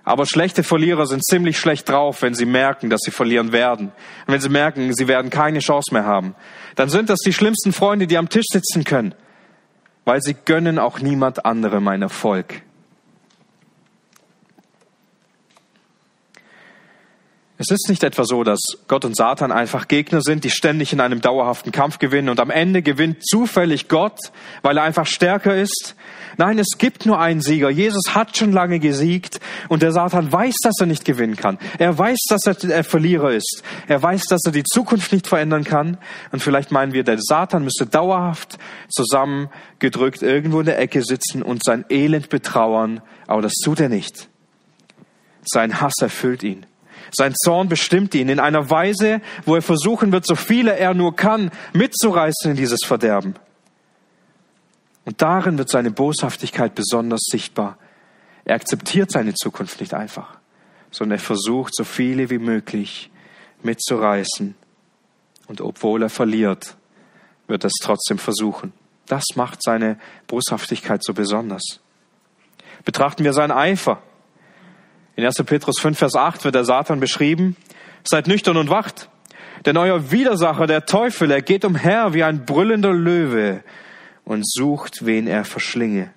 [0.04, 3.88] aber schlechte Verlierer sind ziemlich schlecht drauf, wenn sie merken, dass sie verlieren werden.
[4.26, 6.34] Und wenn sie merken, sie werden keine Chance mehr haben.
[6.76, 9.14] Dann sind das die schlimmsten Freunde, die am Tisch sitzen können.
[10.08, 12.62] weil sie gönnen auch niemand anderem mein Erfolg.
[17.60, 21.00] Es ist nicht etwa so, dass Gott und Satan einfach Gegner sind, die ständig in
[21.00, 24.16] einem dauerhaften Kampf gewinnen und am Ende gewinnt zufällig Gott,
[24.62, 25.96] weil er einfach stärker ist.
[26.36, 27.68] Nein, es gibt nur einen Sieger.
[27.68, 31.58] Jesus hat schon lange gesiegt und der Satan weiß, dass er nicht gewinnen kann.
[31.78, 33.64] Er weiß, dass er der Verlierer ist.
[33.88, 35.98] Er weiß, dass er die Zukunft nicht verändern kann.
[36.30, 38.56] Und vielleicht meinen wir, der Satan müsste dauerhaft
[38.88, 43.00] zusammengedrückt irgendwo in der Ecke sitzen und sein Elend betrauern.
[43.26, 44.28] Aber das tut er nicht.
[45.44, 46.67] Sein Hass erfüllt ihn.
[47.10, 51.16] Sein Zorn bestimmt ihn in einer Weise, wo er versuchen wird, so viele er nur
[51.16, 53.34] kann, mitzureißen in dieses Verderben.
[55.04, 57.78] Und darin wird seine Boshaftigkeit besonders sichtbar.
[58.44, 60.38] Er akzeptiert seine Zukunft nicht einfach,
[60.90, 63.10] sondern er versucht, so viele wie möglich
[63.62, 64.54] mitzureißen.
[65.46, 66.76] Und obwohl er verliert,
[67.46, 68.72] wird er es trotzdem versuchen.
[69.06, 71.80] Das macht seine Boshaftigkeit so besonders.
[72.84, 74.02] Betrachten wir seinen Eifer.
[75.18, 75.34] In 1.
[75.44, 77.56] Petrus 5, Vers 8 wird der Satan beschrieben.
[78.04, 79.08] Seid nüchtern und wacht.
[79.66, 83.64] Denn euer Widersacher, der Teufel, er geht umher wie ein brüllender Löwe
[84.24, 86.12] und sucht, wen er verschlinge.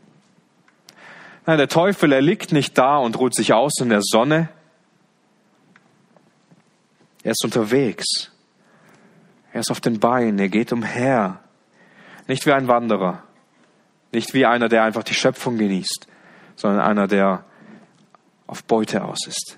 [1.48, 4.50] Nein, der Teufel, er liegt nicht da und ruht sich aus in der Sonne.
[7.24, 8.32] Er ist unterwegs.
[9.52, 10.38] Er ist auf den Beinen.
[10.38, 11.40] Er geht umher.
[12.28, 13.24] Nicht wie ein Wanderer.
[14.12, 16.06] Nicht wie einer, der einfach die Schöpfung genießt,
[16.56, 17.46] sondern einer, der
[18.52, 19.58] auf Beute aus ist.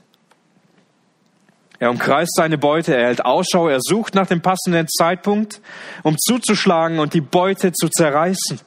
[1.80, 5.62] Er umkreist seine Beute, er hält Ausschau, er sucht nach dem passenden Zeitpunkt,
[6.04, 8.62] um zuzuschlagen und die Beute zu zerreißen.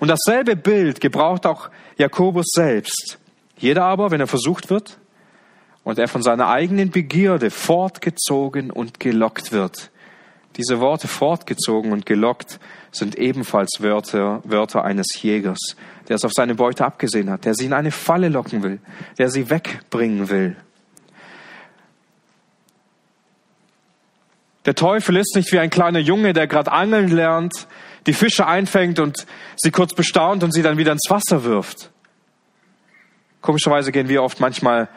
[0.00, 3.18] Und dasselbe Bild gebraucht auch Jakobus selbst.
[3.58, 4.98] Jeder aber, wenn er versucht wird
[5.84, 9.91] und er von seiner eigenen Begierde fortgezogen und gelockt wird.
[10.56, 12.60] Diese Worte fortgezogen und gelockt
[12.90, 15.76] sind ebenfalls Wörter, Wörter eines Jägers,
[16.08, 18.80] der es auf seine Beute abgesehen hat, der sie in eine Falle locken will,
[19.18, 20.56] der sie wegbringen will.
[24.66, 27.66] Der Teufel ist nicht wie ein kleiner Junge, der gerade angeln lernt,
[28.06, 31.90] die Fische einfängt und sie kurz bestaunt und sie dann wieder ins Wasser wirft.
[33.40, 34.88] Komischerweise gehen wir oft manchmal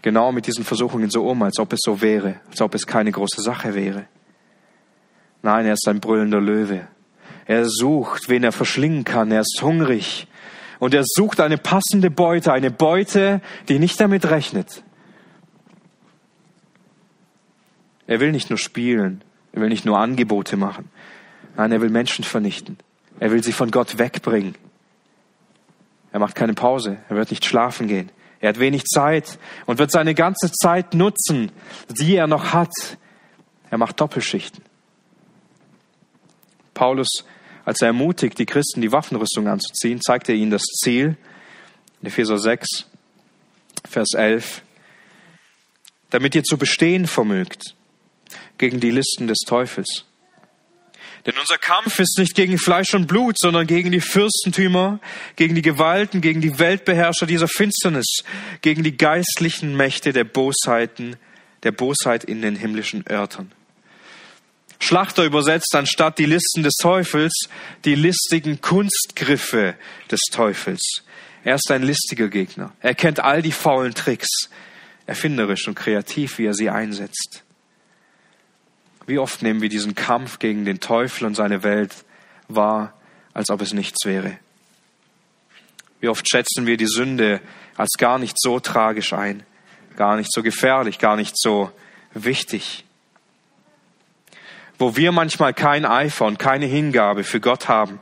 [0.00, 3.12] genau mit diesen Versuchungen so um, als ob es so wäre, als ob es keine
[3.12, 4.06] große Sache wäre.
[5.42, 6.86] Nein, er ist ein brüllender Löwe.
[7.46, 9.32] Er sucht, wen er verschlingen kann.
[9.32, 10.28] Er ist hungrig.
[10.78, 14.82] Und er sucht eine passende Beute, eine Beute, die nicht damit rechnet.
[18.06, 19.22] Er will nicht nur spielen,
[19.52, 20.90] er will nicht nur Angebote machen.
[21.56, 22.78] Nein, er will Menschen vernichten.
[23.20, 24.54] Er will sie von Gott wegbringen.
[26.12, 28.10] Er macht keine Pause, er wird nicht schlafen gehen.
[28.40, 31.52] Er hat wenig Zeit und wird seine ganze Zeit nutzen,
[31.90, 32.72] die er noch hat.
[33.70, 34.64] Er macht Doppelschichten.
[36.74, 37.24] Paulus
[37.64, 41.16] als er ermutigt, die Christen die Waffenrüstung anzuziehen, zeigt er ihnen das Ziel.
[42.00, 42.86] In Epheser 6,
[43.88, 44.62] Vers 11.
[46.10, 47.76] Damit ihr zu bestehen vermögt
[48.58, 50.04] gegen die Listen des Teufels.
[51.26, 54.98] Denn unser Kampf ist nicht gegen Fleisch und Blut, sondern gegen die Fürstentümer,
[55.36, 58.24] gegen die Gewalten, gegen die Weltbeherrscher dieser Finsternis,
[58.62, 61.16] gegen die geistlichen Mächte der Bosheiten,
[61.62, 63.52] der Bosheit in den himmlischen Örtern.
[64.82, 67.48] Schlachter übersetzt anstatt die Listen des Teufels
[67.84, 69.74] die listigen Kunstgriffe
[70.10, 71.02] des Teufels.
[71.44, 72.72] Er ist ein listiger Gegner.
[72.80, 74.48] Er kennt all die faulen Tricks,
[75.06, 77.44] erfinderisch und kreativ, wie er sie einsetzt.
[79.06, 81.94] Wie oft nehmen wir diesen Kampf gegen den Teufel und seine Welt
[82.48, 82.94] wahr,
[83.34, 84.38] als ob es nichts wäre.
[86.00, 87.40] Wie oft schätzen wir die Sünde
[87.76, 89.42] als gar nicht so tragisch ein,
[89.96, 91.70] gar nicht so gefährlich, gar nicht so
[92.14, 92.84] wichtig
[94.80, 98.00] wo wir manchmal kein Eifer und keine Hingabe für Gott haben,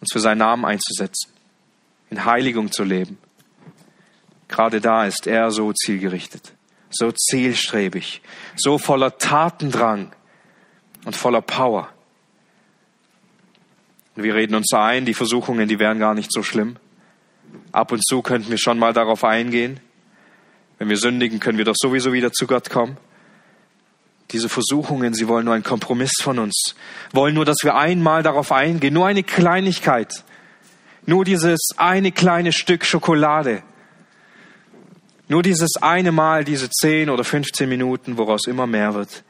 [0.00, 1.30] uns für seinen Namen einzusetzen,
[2.10, 3.16] in Heiligung zu leben.
[4.48, 6.52] Gerade da ist er so zielgerichtet,
[6.90, 8.22] so zielstrebig,
[8.56, 10.10] so voller Tatendrang
[11.04, 11.88] und voller Power.
[14.16, 16.76] Und wir reden uns ein, die Versuchungen, die wären gar nicht so schlimm.
[17.70, 19.78] Ab und zu könnten wir schon mal darauf eingehen.
[20.78, 22.96] Wenn wir sündigen, können wir doch sowieso wieder zu Gott kommen.
[24.32, 26.74] Diese Versuchungen, sie wollen nur einen Kompromiss von uns,
[27.12, 30.24] wollen nur, dass wir einmal darauf eingehen, nur eine Kleinigkeit,
[31.06, 33.62] nur dieses eine kleine Stück Schokolade,
[35.28, 39.24] nur dieses eine Mal, diese 10 oder 15 Minuten, woraus immer mehr wird.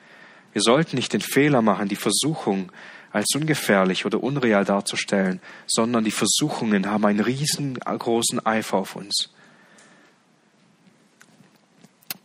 [0.53, 2.73] Wir sollten nicht den Fehler machen, die Versuchung
[3.13, 9.31] als ungefährlich oder unreal darzustellen, sondern die Versuchungen haben einen riesengroßen Eifer auf uns.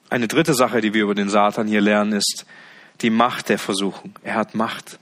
[0.10, 2.46] Eine dritte Sache, die wir über den Satan hier lernen, ist,
[3.02, 4.14] die Macht der Versuchung.
[4.24, 5.00] Er hat Macht.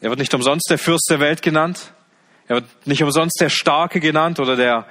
[0.00, 1.92] Er wird nicht umsonst der Fürst der Welt genannt.
[2.48, 4.86] Er wird nicht umsonst der Starke genannt oder der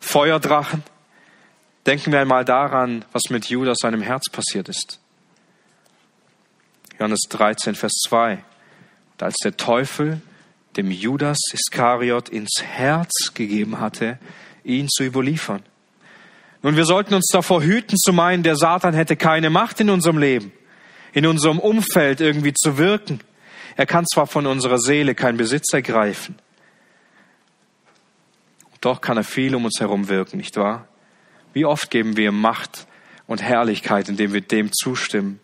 [0.00, 0.82] Feuerdrachen.
[1.86, 5.00] Denken wir einmal daran, was mit Judas seinem Herz passiert ist.
[6.98, 8.32] Johannes 13, Vers 2.
[9.12, 10.20] Und als der Teufel
[10.76, 14.18] dem Judas Iskariot ins Herz gegeben hatte,
[14.64, 15.62] ihn zu überliefern.
[16.62, 20.18] Nun, wir sollten uns davor hüten zu meinen, der Satan hätte keine Macht in unserem
[20.18, 20.52] Leben,
[21.18, 23.20] in unserem Umfeld irgendwie zu wirken.
[23.76, 26.36] Er kann zwar von unserer Seele keinen Besitz ergreifen,
[28.80, 30.86] doch kann er viel um uns herum wirken, nicht wahr?
[31.52, 32.86] Wie oft geben wir Macht
[33.26, 35.40] und Herrlichkeit, indem wir dem zustimmen?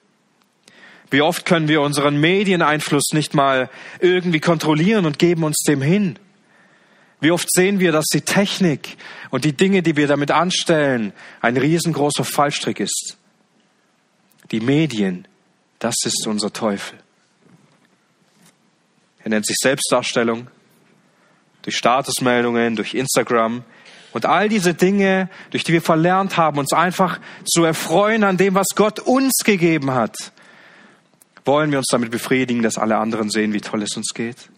[1.11, 3.68] Wie oft können wir unseren Medieneinfluss nicht mal
[4.01, 6.18] irgendwie kontrollieren und geben uns dem hin?
[7.20, 8.97] Wie oft sehen wir, dass die Technik
[9.31, 13.16] und die Dinge, die wir damit anstellen, ein riesengroßer Fallstrick ist?
[14.51, 15.27] Die Medien,
[15.85, 16.99] das ist unser Teufel.
[19.22, 20.49] Er nennt sich Selbstdarstellung,
[21.61, 23.64] durch Statusmeldungen, durch Instagram
[24.14, 28.55] und all diese Dinge, durch die wir verlernt haben, uns einfach zu erfreuen an dem,
[28.55, 30.16] was Gott uns gegeben hat.
[31.45, 34.49] Wollen wir uns damit befriedigen, dass alle anderen sehen, wie toll es uns geht?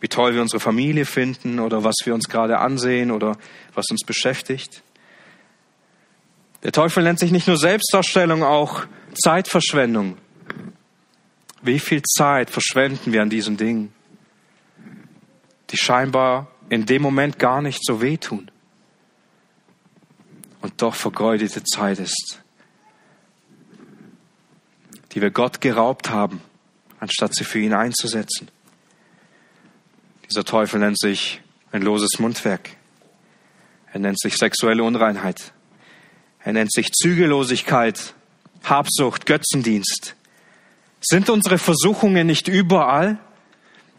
[0.00, 3.38] Wie toll wir unsere Familie finden oder was wir uns gerade ansehen oder
[3.72, 4.82] was uns beschäftigt?
[6.66, 10.18] Der Teufel nennt sich nicht nur Selbstdarstellung, auch Zeitverschwendung.
[11.62, 13.94] Wie viel Zeit verschwenden wir an diesen Dingen?
[15.70, 18.50] die scheinbar in dem Moment gar nicht so wehtun
[20.60, 22.40] und doch vergeudete Zeit ist,
[25.12, 26.40] die wir Gott geraubt haben,
[27.00, 28.48] anstatt sie für ihn einzusetzen.
[30.28, 31.40] Dieser Teufel nennt sich
[31.72, 32.70] ein loses Mundwerk.
[33.92, 35.52] Er nennt sich sexuelle Unreinheit.
[36.46, 38.14] Er nennt sich Zügellosigkeit,
[38.62, 40.14] Habsucht, Götzendienst.
[41.00, 43.18] Sind unsere Versuchungen nicht überall?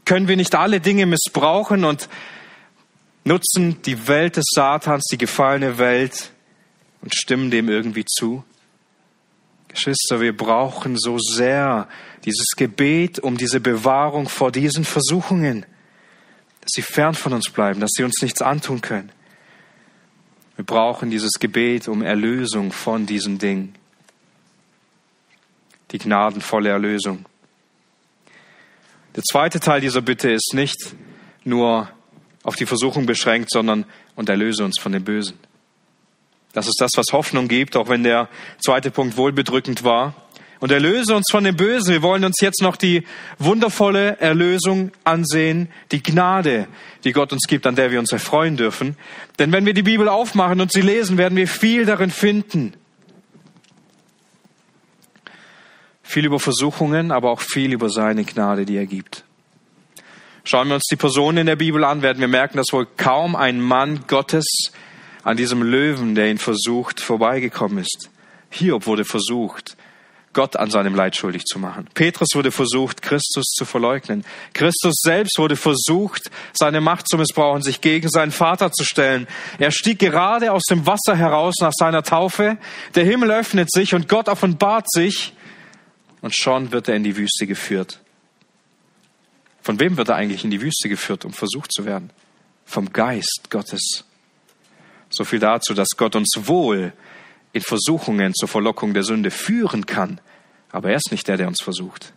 [0.05, 2.07] Können wir nicht alle Dinge missbrauchen und
[3.25, 6.31] nutzen die Welt des Satans, die gefallene Welt
[7.01, 8.45] und stimmen dem irgendwie zu?
[9.67, 11.89] Geschwister, wir brauchen so sehr
[12.23, 15.65] dieses Gebet um diese Bewahrung vor diesen Versuchungen,
[16.61, 19.11] dass sie fern von uns bleiben, dass sie uns nichts antun können.
[20.57, 23.75] Wir brauchen dieses Gebet um Erlösung von diesen Dingen.
[25.91, 27.25] Die gnadenvolle Erlösung.
[29.15, 30.95] Der zweite Teil dieser Bitte ist nicht
[31.43, 31.89] nur
[32.41, 33.85] auf die Versuchung beschränkt, sondern
[34.15, 35.37] und erlöse uns von dem Bösen.
[36.53, 38.27] Das ist das, was Hoffnung gibt, auch wenn der
[38.57, 40.15] zweite Punkt wohlbedrückend war.
[40.59, 41.93] Und erlöse uns von dem Bösen.
[41.93, 43.03] Wir wollen uns jetzt noch die
[43.37, 46.67] wundervolle Erlösung ansehen, die Gnade,
[47.03, 48.97] die Gott uns gibt, an der wir uns erfreuen dürfen.
[49.37, 52.73] Denn wenn wir die Bibel aufmachen und sie lesen, werden wir viel darin finden.
[56.01, 59.25] Viel über Versuchungen, aber auch viel über seine Gnade, die er gibt.
[60.43, 63.35] Schauen wir uns die Personen in der Bibel an, werden wir merken, dass wohl kaum
[63.35, 64.71] ein Mann Gottes
[65.23, 68.09] an diesem Löwen, der ihn versucht, vorbeigekommen ist.
[68.49, 69.76] Hiob wurde versucht,
[70.37, 71.87] Gott an seinem Leid schuldig zu machen.
[71.95, 74.23] Petrus wurde versucht, Christus zu verleugnen.
[74.53, 79.25] Christus selbst wurde versucht, seine Macht zu missbrauchen, sich gegen seinen Vater zu stellen.
[79.57, 82.59] Er stieg gerade aus dem Wasser heraus nach seiner Taufe.
[82.93, 85.33] Der Himmel öffnet sich und Gott offenbart sich
[86.21, 87.99] und schon wird er in die Wüste geführt.
[89.63, 92.11] Von wem wird er eigentlich in die Wüste geführt, um versucht zu werden?
[92.63, 94.05] Vom Geist Gottes.
[95.09, 96.93] So viel dazu, dass Gott uns wohl
[97.53, 100.21] in Versuchungen zur Verlockung der Sünde führen kann,
[100.77, 102.13] aber er ist nicht der, der uns versucht.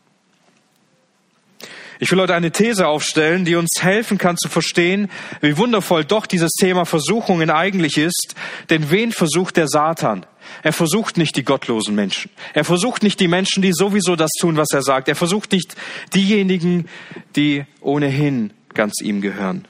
[1.98, 6.26] Ich will heute eine These aufstellen, die uns helfen kann zu verstehen, wie wundervoll doch
[6.26, 8.34] dieses Thema Versuchungen eigentlich ist.
[8.68, 10.26] Denn wen versucht der Satan?
[10.62, 12.30] Er versucht nicht die gottlosen Menschen.
[12.52, 15.08] Er versucht nicht die Menschen, die sowieso das tun, was er sagt.
[15.08, 15.74] Er versucht nicht
[16.14, 16.86] diejenigen,
[17.36, 19.66] die ohnehin ganz ihm gehören.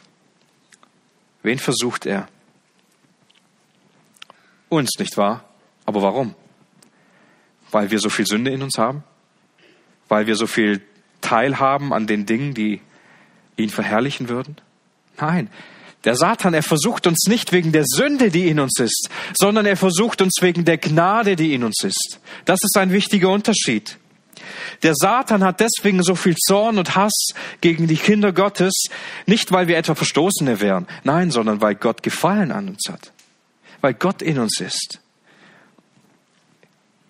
[1.44, 2.28] Wen versucht er?
[4.68, 5.44] Uns, nicht wahr?
[5.84, 6.34] Aber warum?
[7.70, 9.04] Weil wir so viel Sünde in uns haben?
[10.08, 10.80] Weil wir so viel
[11.20, 12.80] teilhaben an den Dingen, die
[13.56, 14.56] ihn verherrlichen würden?
[15.18, 15.50] Nein.
[16.04, 19.76] Der Satan, er versucht uns nicht wegen der Sünde, die in uns ist, sondern er
[19.76, 22.20] versucht uns wegen der Gnade, die in uns ist.
[22.46, 23.98] Das ist ein wichtiger Unterschied.
[24.82, 28.84] Der Satan hat deswegen so viel Zorn und Hass gegen die Kinder Gottes,
[29.26, 33.12] nicht weil wir etwa Verstoßene wären, nein, sondern weil Gott Gefallen an uns hat,
[33.82, 34.99] weil Gott in uns ist.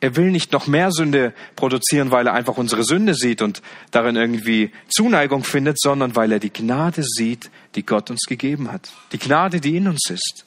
[0.00, 4.16] Er will nicht noch mehr Sünde produzieren, weil er einfach unsere Sünde sieht und darin
[4.16, 8.90] irgendwie Zuneigung findet, sondern weil er die Gnade sieht, die Gott uns gegeben hat.
[9.12, 10.46] Die Gnade, die in uns ist.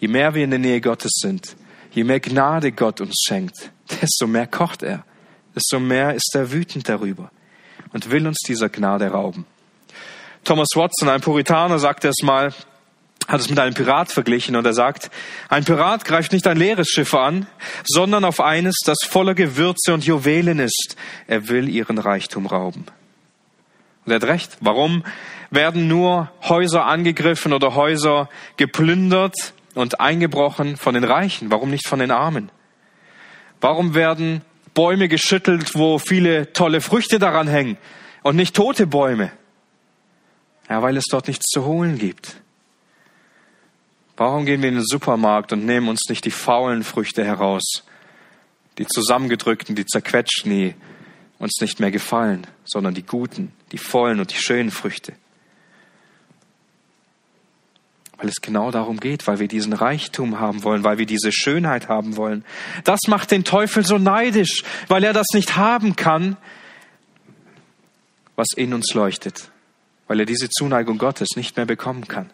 [0.00, 1.56] Je mehr wir in der Nähe Gottes sind,
[1.92, 3.70] je mehr Gnade Gott uns schenkt,
[4.02, 5.04] desto mehr kocht er,
[5.54, 7.30] desto mehr ist er wütend darüber
[7.92, 9.46] und will uns dieser Gnade rauben.
[10.44, 12.52] Thomas Watson, ein Puritaner, sagte es mal,
[13.28, 15.10] hat es mit einem Pirat verglichen und er sagt,
[15.48, 17.46] ein Pirat greift nicht ein leeres Schiff an,
[17.84, 20.96] sondern auf eines, das voller Gewürze und Juwelen ist.
[21.26, 22.86] Er will ihren Reichtum rauben.
[24.04, 24.56] Und er hat recht.
[24.60, 25.04] Warum
[25.50, 31.50] werden nur Häuser angegriffen oder Häuser geplündert und eingebrochen von den Reichen?
[31.50, 32.50] Warum nicht von den Armen?
[33.60, 34.42] Warum werden
[34.74, 37.76] Bäume geschüttelt, wo viele tolle Früchte daran hängen
[38.22, 39.32] und nicht tote Bäume?
[40.68, 42.36] Ja, weil es dort nichts zu holen gibt.
[44.16, 47.84] Warum gehen wir in den Supermarkt und nehmen uns nicht die faulen Früchte heraus,
[48.78, 50.74] die zusammengedrückten, die zerquetschten, die
[51.38, 55.12] uns nicht mehr gefallen, sondern die guten, die vollen und die schönen Früchte?
[58.16, 61.88] Weil es genau darum geht, weil wir diesen Reichtum haben wollen, weil wir diese Schönheit
[61.88, 62.46] haben wollen.
[62.84, 66.38] Das macht den Teufel so neidisch, weil er das nicht haben kann,
[68.34, 69.50] was in uns leuchtet,
[70.06, 72.30] weil er diese Zuneigung Gottes nicht mehr bekommen kann.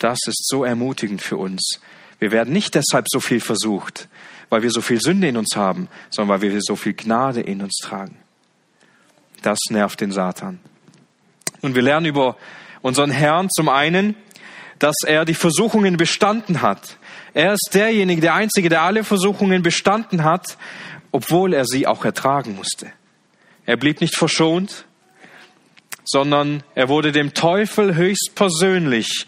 [0.00, 1.78] Das ist so ermutigend für uns.
[2.18, 4.08] Wir werden nicht deshalb so viel versucht,
[4.48, 7.62] weil wir so viel Sünde in uns haben, sondern weil wir so viel Gnade in
[7.62, 8.16] uns tragen.
[9.42, 10.58] Das nervt den Satan.
[11.60, 12.36] Und wir lernen über
[12.80, 14.16] unseren Herrn zum einen,
[14.78, 16.96] dass er die Versuchungen bestanden hat.
[17.34, 20.56] Er ist derjenige, der Einzige, der alle Versuchungen bestanden hat,
[21.12, 22.90] obwohl er sie auch ertragen musste.
[23.66, 24.86] Er blieb nicht verschont,
[26.04, 29.26] sondern er wurde dem Teufel höchstpersönlich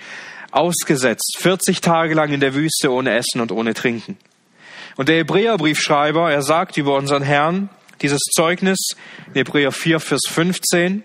[0.53, 4.17] ausgesetzt, 40 Tage lang in der Wüste ohne Essen und ohne Trinken.
[4.97, 7.71] Und der Hebräerbriefschreiber, er sagt über unseren Herrn
[8.03, 8.79] dieses Zeugnis,
[9.33, 11.03] Hebräer 4, Vers 15,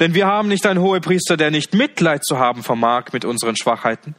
[0.00, 4.14] denn wir haben nicht einen Hohepriester, der nicht Mitleid zu haben vermag mit unseren Schwachheiten,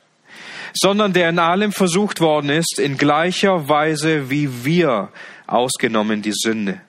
[0.74, 5.10] sondern der in allem versucht worden ist, in gleicher Weise wie wir,
[5.48, 6.82] ausgenommen die Sünde.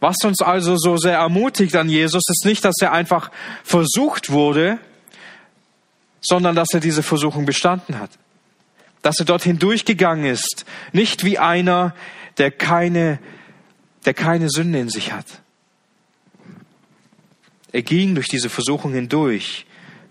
[0.00, 3.30] Was uns also so sehr ermutigt an Jesus, ist nicht, dass er einfach
[3.64, 4.78] versucht wurde,
[6.26, 8.10] sondern dass er diese Versuchung bestanden hat.
[9.02, 10.64] Dass er dorthin durchgegangen ist.
[10.92, 11.94] Nicht wie einer,
[12.38, 13.20] der keine,
[14.04, 15.26] der keine Sünde in sich hat.
[17.72, 19.66] Er ging durch diese Versuchung hindurch,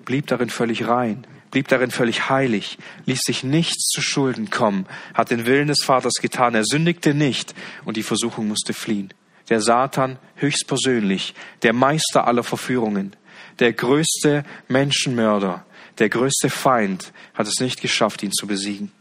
[0.06, 5.32] blieb darin völlig rein, blieb darin völlig heilig, ließ sich nichts zu Schulden kommen, hat
[5.32, 9.14] den Willen des Vaters getan, er sündigte nicht und die Versuchung musste fliehen.
[9.50, 13.16] Der Satan höchstpersönlich, der Meister aller Verführungen,
[13.60, 15.65] der größte Menschenmörder,
[16.00, 18.92] der größte Feind hat es nicht geschafft, ihn zu besiegen.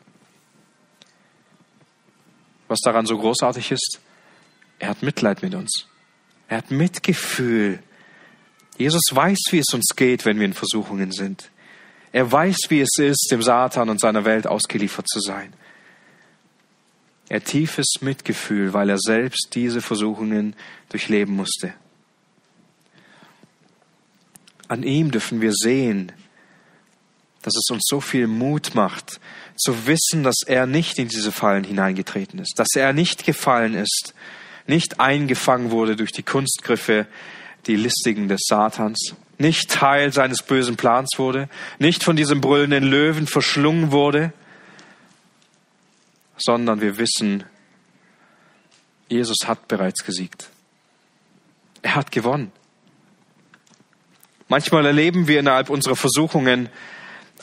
[2.68, 4.00] Was daran so großartig ist,
[4.78, 5.86] er hat Mitleid mit uns.
[6.48, 7.82] Er hat Mitgefühl.
[8.76, 11.50] Jesus weiß, wie es uns geht, wenn wir in Versuchungen sind.
[12.12, 15.52] Er weiß, wie es ist, dem Satan und seiner Welt ausgeliefert zu sein.
[17.28, 20.54] Er hat tiefes Mitgefühl, weil er selbst diese Versuchungen
[20.90, 21.74] durchleben musste.
[24.68, 26.12] An ihm dürfen wir sehen,
[27.44, 29.20] dass es uns so viel Mut macht,
[29.54, 34.14] zu wissen, dass er nicht in diese Fallen hineingetreten ist, dass er nicht gefallen ist,
[34.66, 37.06] nicht eingefangen wurde durch die Kunstgriffe,
[37.66, 43.26] die listigen des Satans, nicht Teil seines bösen Plans wurde, nicht von diesem brüllenden Löwen
[43.26, 44.32] verschlungen wurde,
[46.38, 47.44] sondern wir wissen,
[49.08, 50.48] Jesus hat bereits gesiegt.
[51.82, 52.52] Er hat gewonnen.
[54.48, 56.70] Manchmal erleben wir innerhalb unserer Versuchungen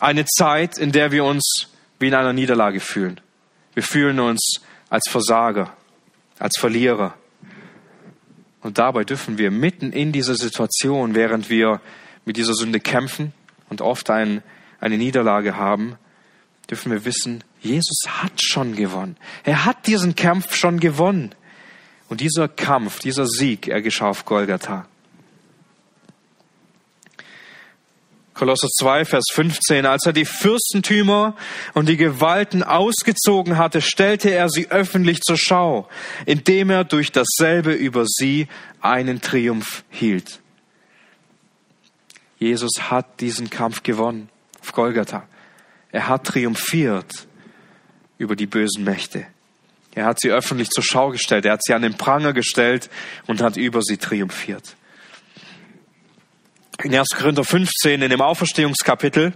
[0.02, 1.68] eine Zeit, in der wir uns
[2.00, 3.22] wie in einer Niederlage fühlen.
[3.74, 5.74] Wir fühlen uns als Versager,
[6.40, 7.14] als Verlierer.
[8.62, 11.82] Und dabei dürfen wir mitten in dieser Situation, während wir
[12.26, 13.34] mit dieser Sünde kämpfen
[13.70, 14.44] und oft ein,
[14.80, 15.98] eine Niederlage haben,
[16.70, 19.18] dürfen wir wissen, Jesus hat schon gewonnen.
[19.44, 21.34] Er hat diesen Kampf schon gewonnen.
[22.10, 24.88] Und dieser Kampf, dieser Sieg, er geschah auf Golgatha.
[28.42, 29.86] Kolosser 2, Vers 15.
[29.86, 31.36] Als er die Fürstentümer
[31.76, 35.88] und die Gewalten ausgezogen hatte, stellte er sie öffentlich zur Schau,
[36.26, 38.48] indem er durch dasselbe über sie
[38.82, 40.40] einen Triumph hielt.
[42.40, 44.28] Jesus hat diesen Kampf gewonnen
[44.60, 45.28] auf Golgatha.
[45.92, 47.28] Er hat triumphiert
[48.18, 49.28] über die bösen Mächte.
[49.94, 51.46] Er hat sie öffentlich zur Schau gestellt.
[51.46, 52.90] Er hat sie an den Pranger gestellt
[53.28, 54.76] und hat über sie triumphiert
[56.84, 57.10] in 1.
[57.18, 59.34] Korinther 15 in dem Auferstehungskapitel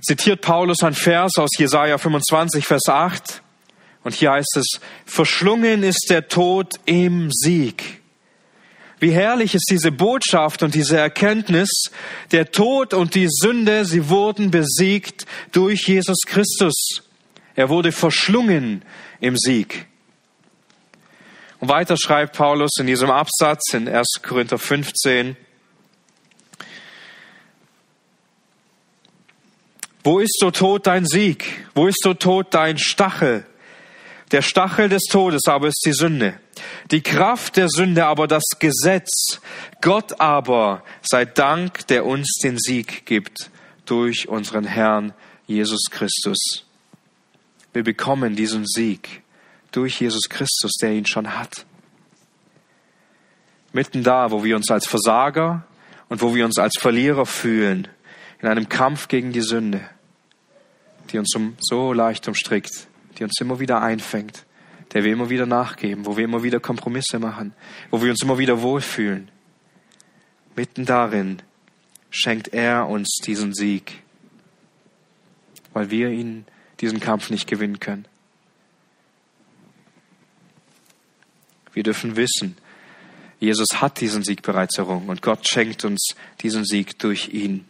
[0.00, 3.42] zitiert Paulus ein Vers aus Jesaja 25, Vers 8.
[4.02, 8.02] Und hier heißt es, verschlungen ist der Tod im Sieg.
[9.00, 11.90] Wie herrlich ist diese Botschaft und diese Erkenntnis,
[12.32, 17.02] der Tod und die Sünde, sie wurden besiegt durch Jesus Christus.
[17.54, 18.82] Er wurde verschlungen
[19.20, 19.86] im Sieg.
[21.60, 24.20] Und weiter schreibt Paulus in diesem Absatz in 1.
[24.22, 25.36] Korinther 15,
[30.04, 31.66] Wo ist, so Tod, dein Sieg?
[31.74, 33.46] Wo ist, so Tod, dein Stachel?
[34.32, 36.38] Der Stachel des Todes aber ist die Sünde.
[36.90, 39.40] Die Kraft der Sünde aber das Gesetz.
[39.80, 43.50] Gott aber sei Dank, der uns den Sieg gibt
[43.86, 45.14] durch unseren Herrn
[45.46, 46.66] Jesus Christus.
[47.72, 49.22] Wir bekommen diesen Sieg
[49.72, 51.64] durch Jesus Christus, der ihn schon hat.
[53.72, 55.64] Mitten da, wo wir uns als Versager
[56.10, 57.88] und wo wir uns als Verlierer fühlen,
[58.40, 59.80] in einem Kampf gegen die Sünde,
[61.10, 62.88] die uns so leicht umstrickt,
[63.18, 64.44] die uns immer wieder einfängt,
[64.92, 67.54] der wir immer wieder nachgeben, wo wir immer wieder Kompromisse machen,
[67.90, 69.30] wo wir uns immer wieder wohlfühlen.
[70.56, 71.42] Mitten darin
[72.10, 74.02] schenkt er uns diesen Sieg,
[75.72, 76.46] weil wir ihn
[76.80, 78.06] diesen Kampf nicht gewinnen können.
[81.72, 82.56] Wir dürfen wissen,
[83.40, 87.66] Jesus hat diesen Sieg bereits errungen und Gott schenkt uns diesen Sieg durch ihn.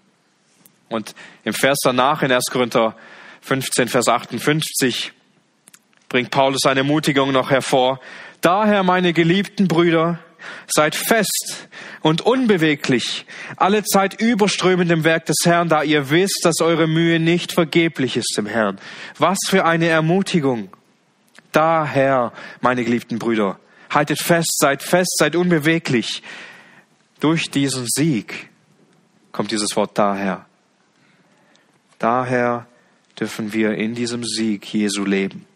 [0.89, 2.45] Und im Vers danach in 1.
[2.51, 2.97] Korinther
[3.45, 5.13] 15, Vers 58
[6.09, 8.01] bringt Paulus eine Ermutigung noch hervor.
[8.41, 10.19] Daher, meine geliebten Brüder,
[10.67, 11.69] seid fest
[12.01, 13.27] und unbeweglich,
[13.57, 18.17] alle Zeit überströmend im Werk des Herrn, da ihr wisst, dass eure Mühe nicht vergeblich
[18.17, 18.79] ist im Herrn.
[19.19, 20.71] Was für eine Ermutigung.
[21.53, 22.33] Daher,
[22.63, 23.59] meine geliebten Brüder,
[23.91, 26.23] haltet fest, seid fest, seid unbeweglich.
[27.21, 28.49] Durch diesen Sieg
[29.33, 30.47] kommt dieses Wort daher.
[31.99, 32.67] Daher
[33.19, 35.47] dürfen wir in diesem Sieg Jesu leben,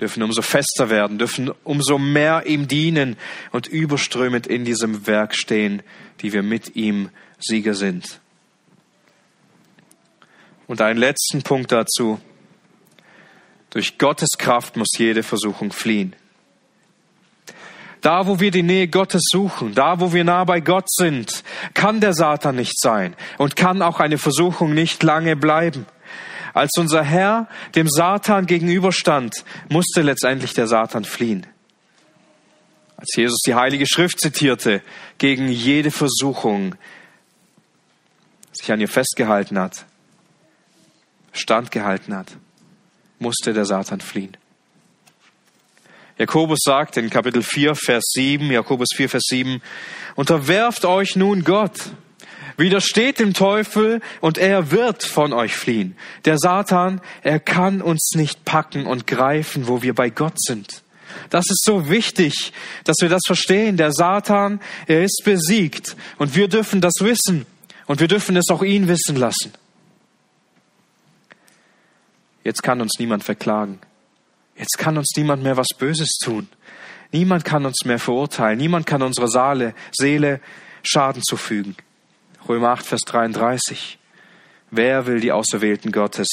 [0.00, 3.16] dürfen umso fester werden, dürfen umso mehr ihm dienen
[3.52, 5.82] und überströmend in diesem Werk stehen,
[6.20, 8.20] die wir mit ihm Sieger sind.
[10.66, 12.20] Und einen letzten Punkt dazu.
[13.70, 16.14] Durch Gottes Kraft muss jede Versuchung fliehen.
[18.00, 21.42] Da, wo wir die Nähe Gottes suchen, da, wo wir nah bei Gott sind,
[21.72, 25.86] kann der Satan nicht sein und kann auch eine Versuchung nicht lange bleiben.
[26.54, 31.46] Als unser Herr dem Satan gegenüberstand, musste letztendlich der Satan fliehen.
[32.96, 34.80] Als Jesus die Heilige Schrift zitierte,
[35.18, 36.76] gegen jede Versuchung
[38.52, 39.84] sich an ihr festgehalten hat,
[41.32, 42.28] standgehalten hat,
[43.18, 44.36] musste der Satan fliehen.
[46.16, 49.60] Jakobus sagt in Kapitel 4, Vers 7, Jakobus 4, Vers 7,
[50.14, 51.90] unterwerft euch nun Gott,
[52.56, 55.96] widersteht dem Teufel und er wird von euch fliehen.
[56.24, 60.82] Der Satan, er kann uns nicht packen und greifen, wo wir bei Gott sind.
[61.30, 62.52] Das ist so wichtig,
[62.84, 63.76] dass wir das verstehen.
[63.76, 67.46] Der Satan, er ist besiegt und wir dürfen das wissen
[67.86, 69.52] und wir dürfen es auch ihn wissen lassen.
[72.42, 73.78] Jetzt kann uns niemand verklagen.
[74.56, 76.48] Jetzt kann uns niemand mehr was Böses tun.
[77.10, 78.58] Niemand kann uns mehr verurteilen.
[78.58, 79.28] Niemand kann unserer
[79.92, 80.40] Seele
[80.82, 81.76] Schaden zufügen.
[82.48, 83.98] Römer 8, Vers 33.
[84.70, 86.28] Wer will die Auserwählten Gottes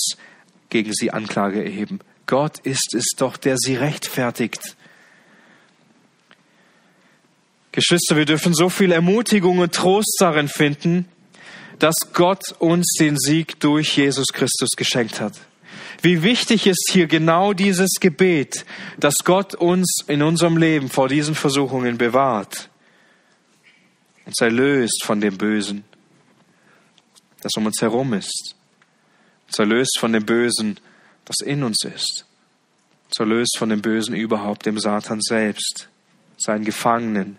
[0.70, 2.00] gegen sie Anklage erheben?
[2.26, 4.76] Gott ist es doch, der sie rechtfertigt.
[7.72, 11.08] Geschwister, wir dürfen so viel Ermutigung und Trost darin finden,
[11.80, 15.34] dass Gott uns den Sieg durch Jesus Christus geschenkt hat.
[16.02, 18.66] Wie wichtig ist hier genau dieses Gebet,
[19.00, 22.70] dass Gott uns in unserem Leben vor diesen Versuchungen bewahrt,
[24.26, 25.86] uns erlöst von dem Bösen,
[27.42, 28.56] das um uns herum ist,
[29.48, 30.80] uns erlöst von dem Bösen,
[31.26, 32.26] das in uns ist,
[33.06, 35.90] uns erlöst von dem Bösen überhaupt, dem Satan selbst,
[36.38, 37.38] seinen Gefangenen,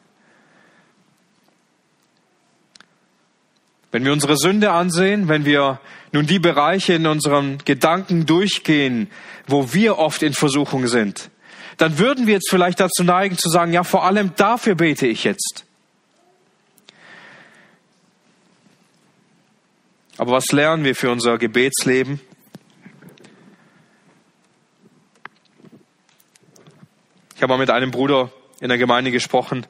[3.93, 5.79] Wenn wir unsere Sünde ansehen, wenn wir
[6.13, 9.11] nun die Bereiche in unseren Gedanken durchgehen,
[9.47, 11.31] wo wir oft in Versuchung sind,
[11.77, 15.25] dann würden wir jetzt vielleicht dazu neigen zu sagen, ja, vor allem dafür bete ich
[15.25, 15.67] jetzt.
[20.23, 22.21] Aber was lernen wir für unser Gebetsleben?
[27.35, 29.67] Ich habe mal mit einem Bruder in der Gemeinde gesprochen,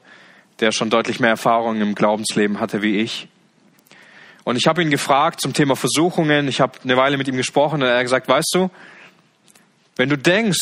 [0.59, 3.27] der schon deutlich mehr Erfahrung im Glaubensleben hatte wie ich.
[4.43, 6.47] Und ich habe ihn gefragt zum Thema Versuchungen.
[6.47, 8.69] Ich habe eine Weile mit ihm gesprochen und er hat gesagt, weißt du,
[9.95, 10.59] wenn du denkst,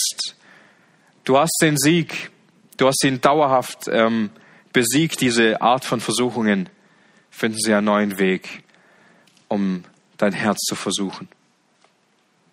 [1.25, 2.31] du hast den Sieg,
[2.77, 4.29] du hast ihn dauerhaft ähm,
[4.71, 6.69] besiegt, diese Art von Versuchungen,
[7.29, 8.63] finden sie einen neuen Weg,
[9.51, 9.83] um
[10.17, 11.27] dein Herz zu versuchen.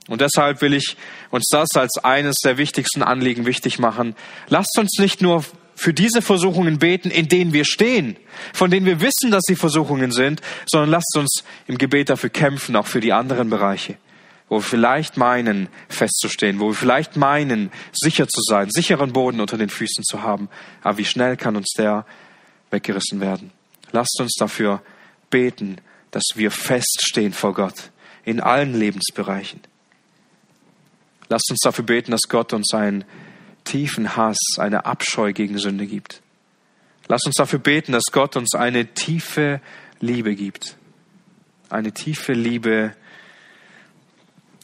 [0.08, 0.96] Und deshalb will ich
[1.30, 4.16] uns das als eines der wichtigsten Anliegen wichtig machen.
[4.48, 5.44] Lasst uns nicht nur
[5.76, 8.16] für diese Versuchungen beten, in denen wir stehen,
[8.52, 12.74] von denen wir wissen, dass sie Versuchungen sind, sondern lasst uns im Gebet dafür kämpfen,
[12.74, 13.96] auch für die anderen Bereiche,
[14.48, 19.56] wo wir vielleicht meinen, festzustehen, wo wir vielleicht meinen, sicher zu sein, sicheren Boden unter
[19.56, 20.48] den Füßen zu haben.
[20.82, 22.06] Aber wie schnell kann uns der
[22.70, 23.52] weggerissen werden?
[23.92, 24.82] Lasst uns dafür
[25.30, 25.80] beten,
[26.10, 27.90] dass wir feststehen vor Gott
[28.24, 29.60] in allen Lebensbereichen.
[31.28, 33.04] Lasst uns dafür beten, dass Gott uns einen
[33.64, 36.22] tiefen Hass, eine Abscheu gegen Sünde gibt.
[37.06, 39.60] Lasst uns dafür beten, dass Gott uns eine tiefe
[40.00, 40.76] Liebe gibt.
[41.70, 42.94] Eine tiefe Liebe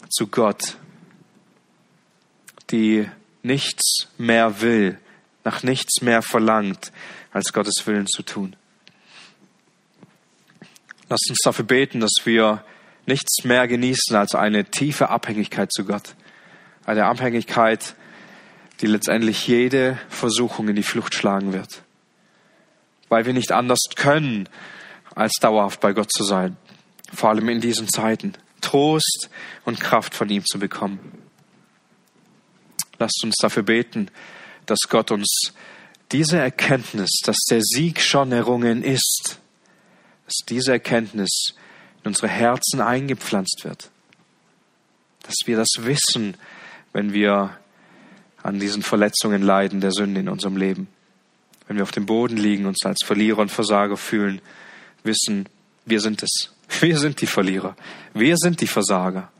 [0.08, 0.76] zu Gott,
[2.70, 3.06] die
[3.42, 4.98] nichts mehr will,
[5.42, 6.92] nach nichts mehr verlangt,
[7.32, 8.56] als Gottes Willen zu tun.
[11.08, 12.64] Lasst uns dafür beten, dass wir
[13.06, 16.14] nichts mehr genießen als eine tiefe Abhängigkeit zu Gott.
[16.86, 17.94] Eine Abhängigkeit,
[18.80, 21.82] die letztendlich jede Versuchung in die Flucht schlagen wird.
[23.08, 24.48] Weil wir nicht anders können,
[25.14, 26.56] als dauerhaft bei Gott zu sein.
[27.12, 28.34] Vor allem in diesen Zeiten.
[28.60, 29.28] Trost
[29.64, 31.22] und Kraft von ihm zu bekommen.
[32.98, 34.10] Lasst uns dafür beten,
[34.66, 35.52] dass Gott uns
[36.12, 39.38] diese Erkenntnis, dass der Sieg schon errungen ist,
[40.26, 41.54] dass diese Erkenntnis
[42.02, 43.90] in unsere Herzen eingepflanzt wird.
[45.22, 46.36] Dass wir das wissen,
[46.92, 47.56] wenn wir
[48.42, 50.88] an diesen Verletzungen leiden der Sünde in unserem Leben.
[51.66, 54.42] Wenn wir auf dem Boden liegen, uns als Verlierer und Versager fühlen,
[55.02, 55.48] wissen,
[55.86, 56.50] wir sind es.
[56.80, 57.76] Wir sind die Verlierer.
[58.14, 59.30] Wir sind die Versager.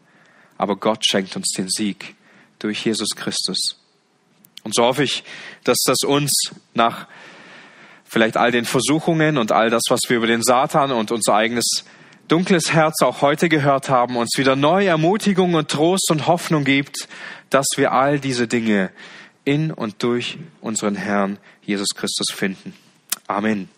[0.58, 2.14] Aber Gott schenkt uns den Sieg
[2.58, 3.78] durch Jesus Christus.
[4.62, 5.24] Und so hoffe ich,
[5.64, 6.32] dass das uns
[6.74, 7.08] nach
[8.14, 11.84] vielleicht all den Versuchungen und all das, was wir über den Satan und unser eigenes
[12.28, 17.08] dunkles Herz auch heute gehört haben, uns wieder neue Ermutigung und Trost und Hoffnung gibt,
[17.50, 18.90] dass wir all diese Dinge
[19.44, 22.72] in und durch unseren Herrn Jesus Christus finden.
[23.26, 23.68] Amen.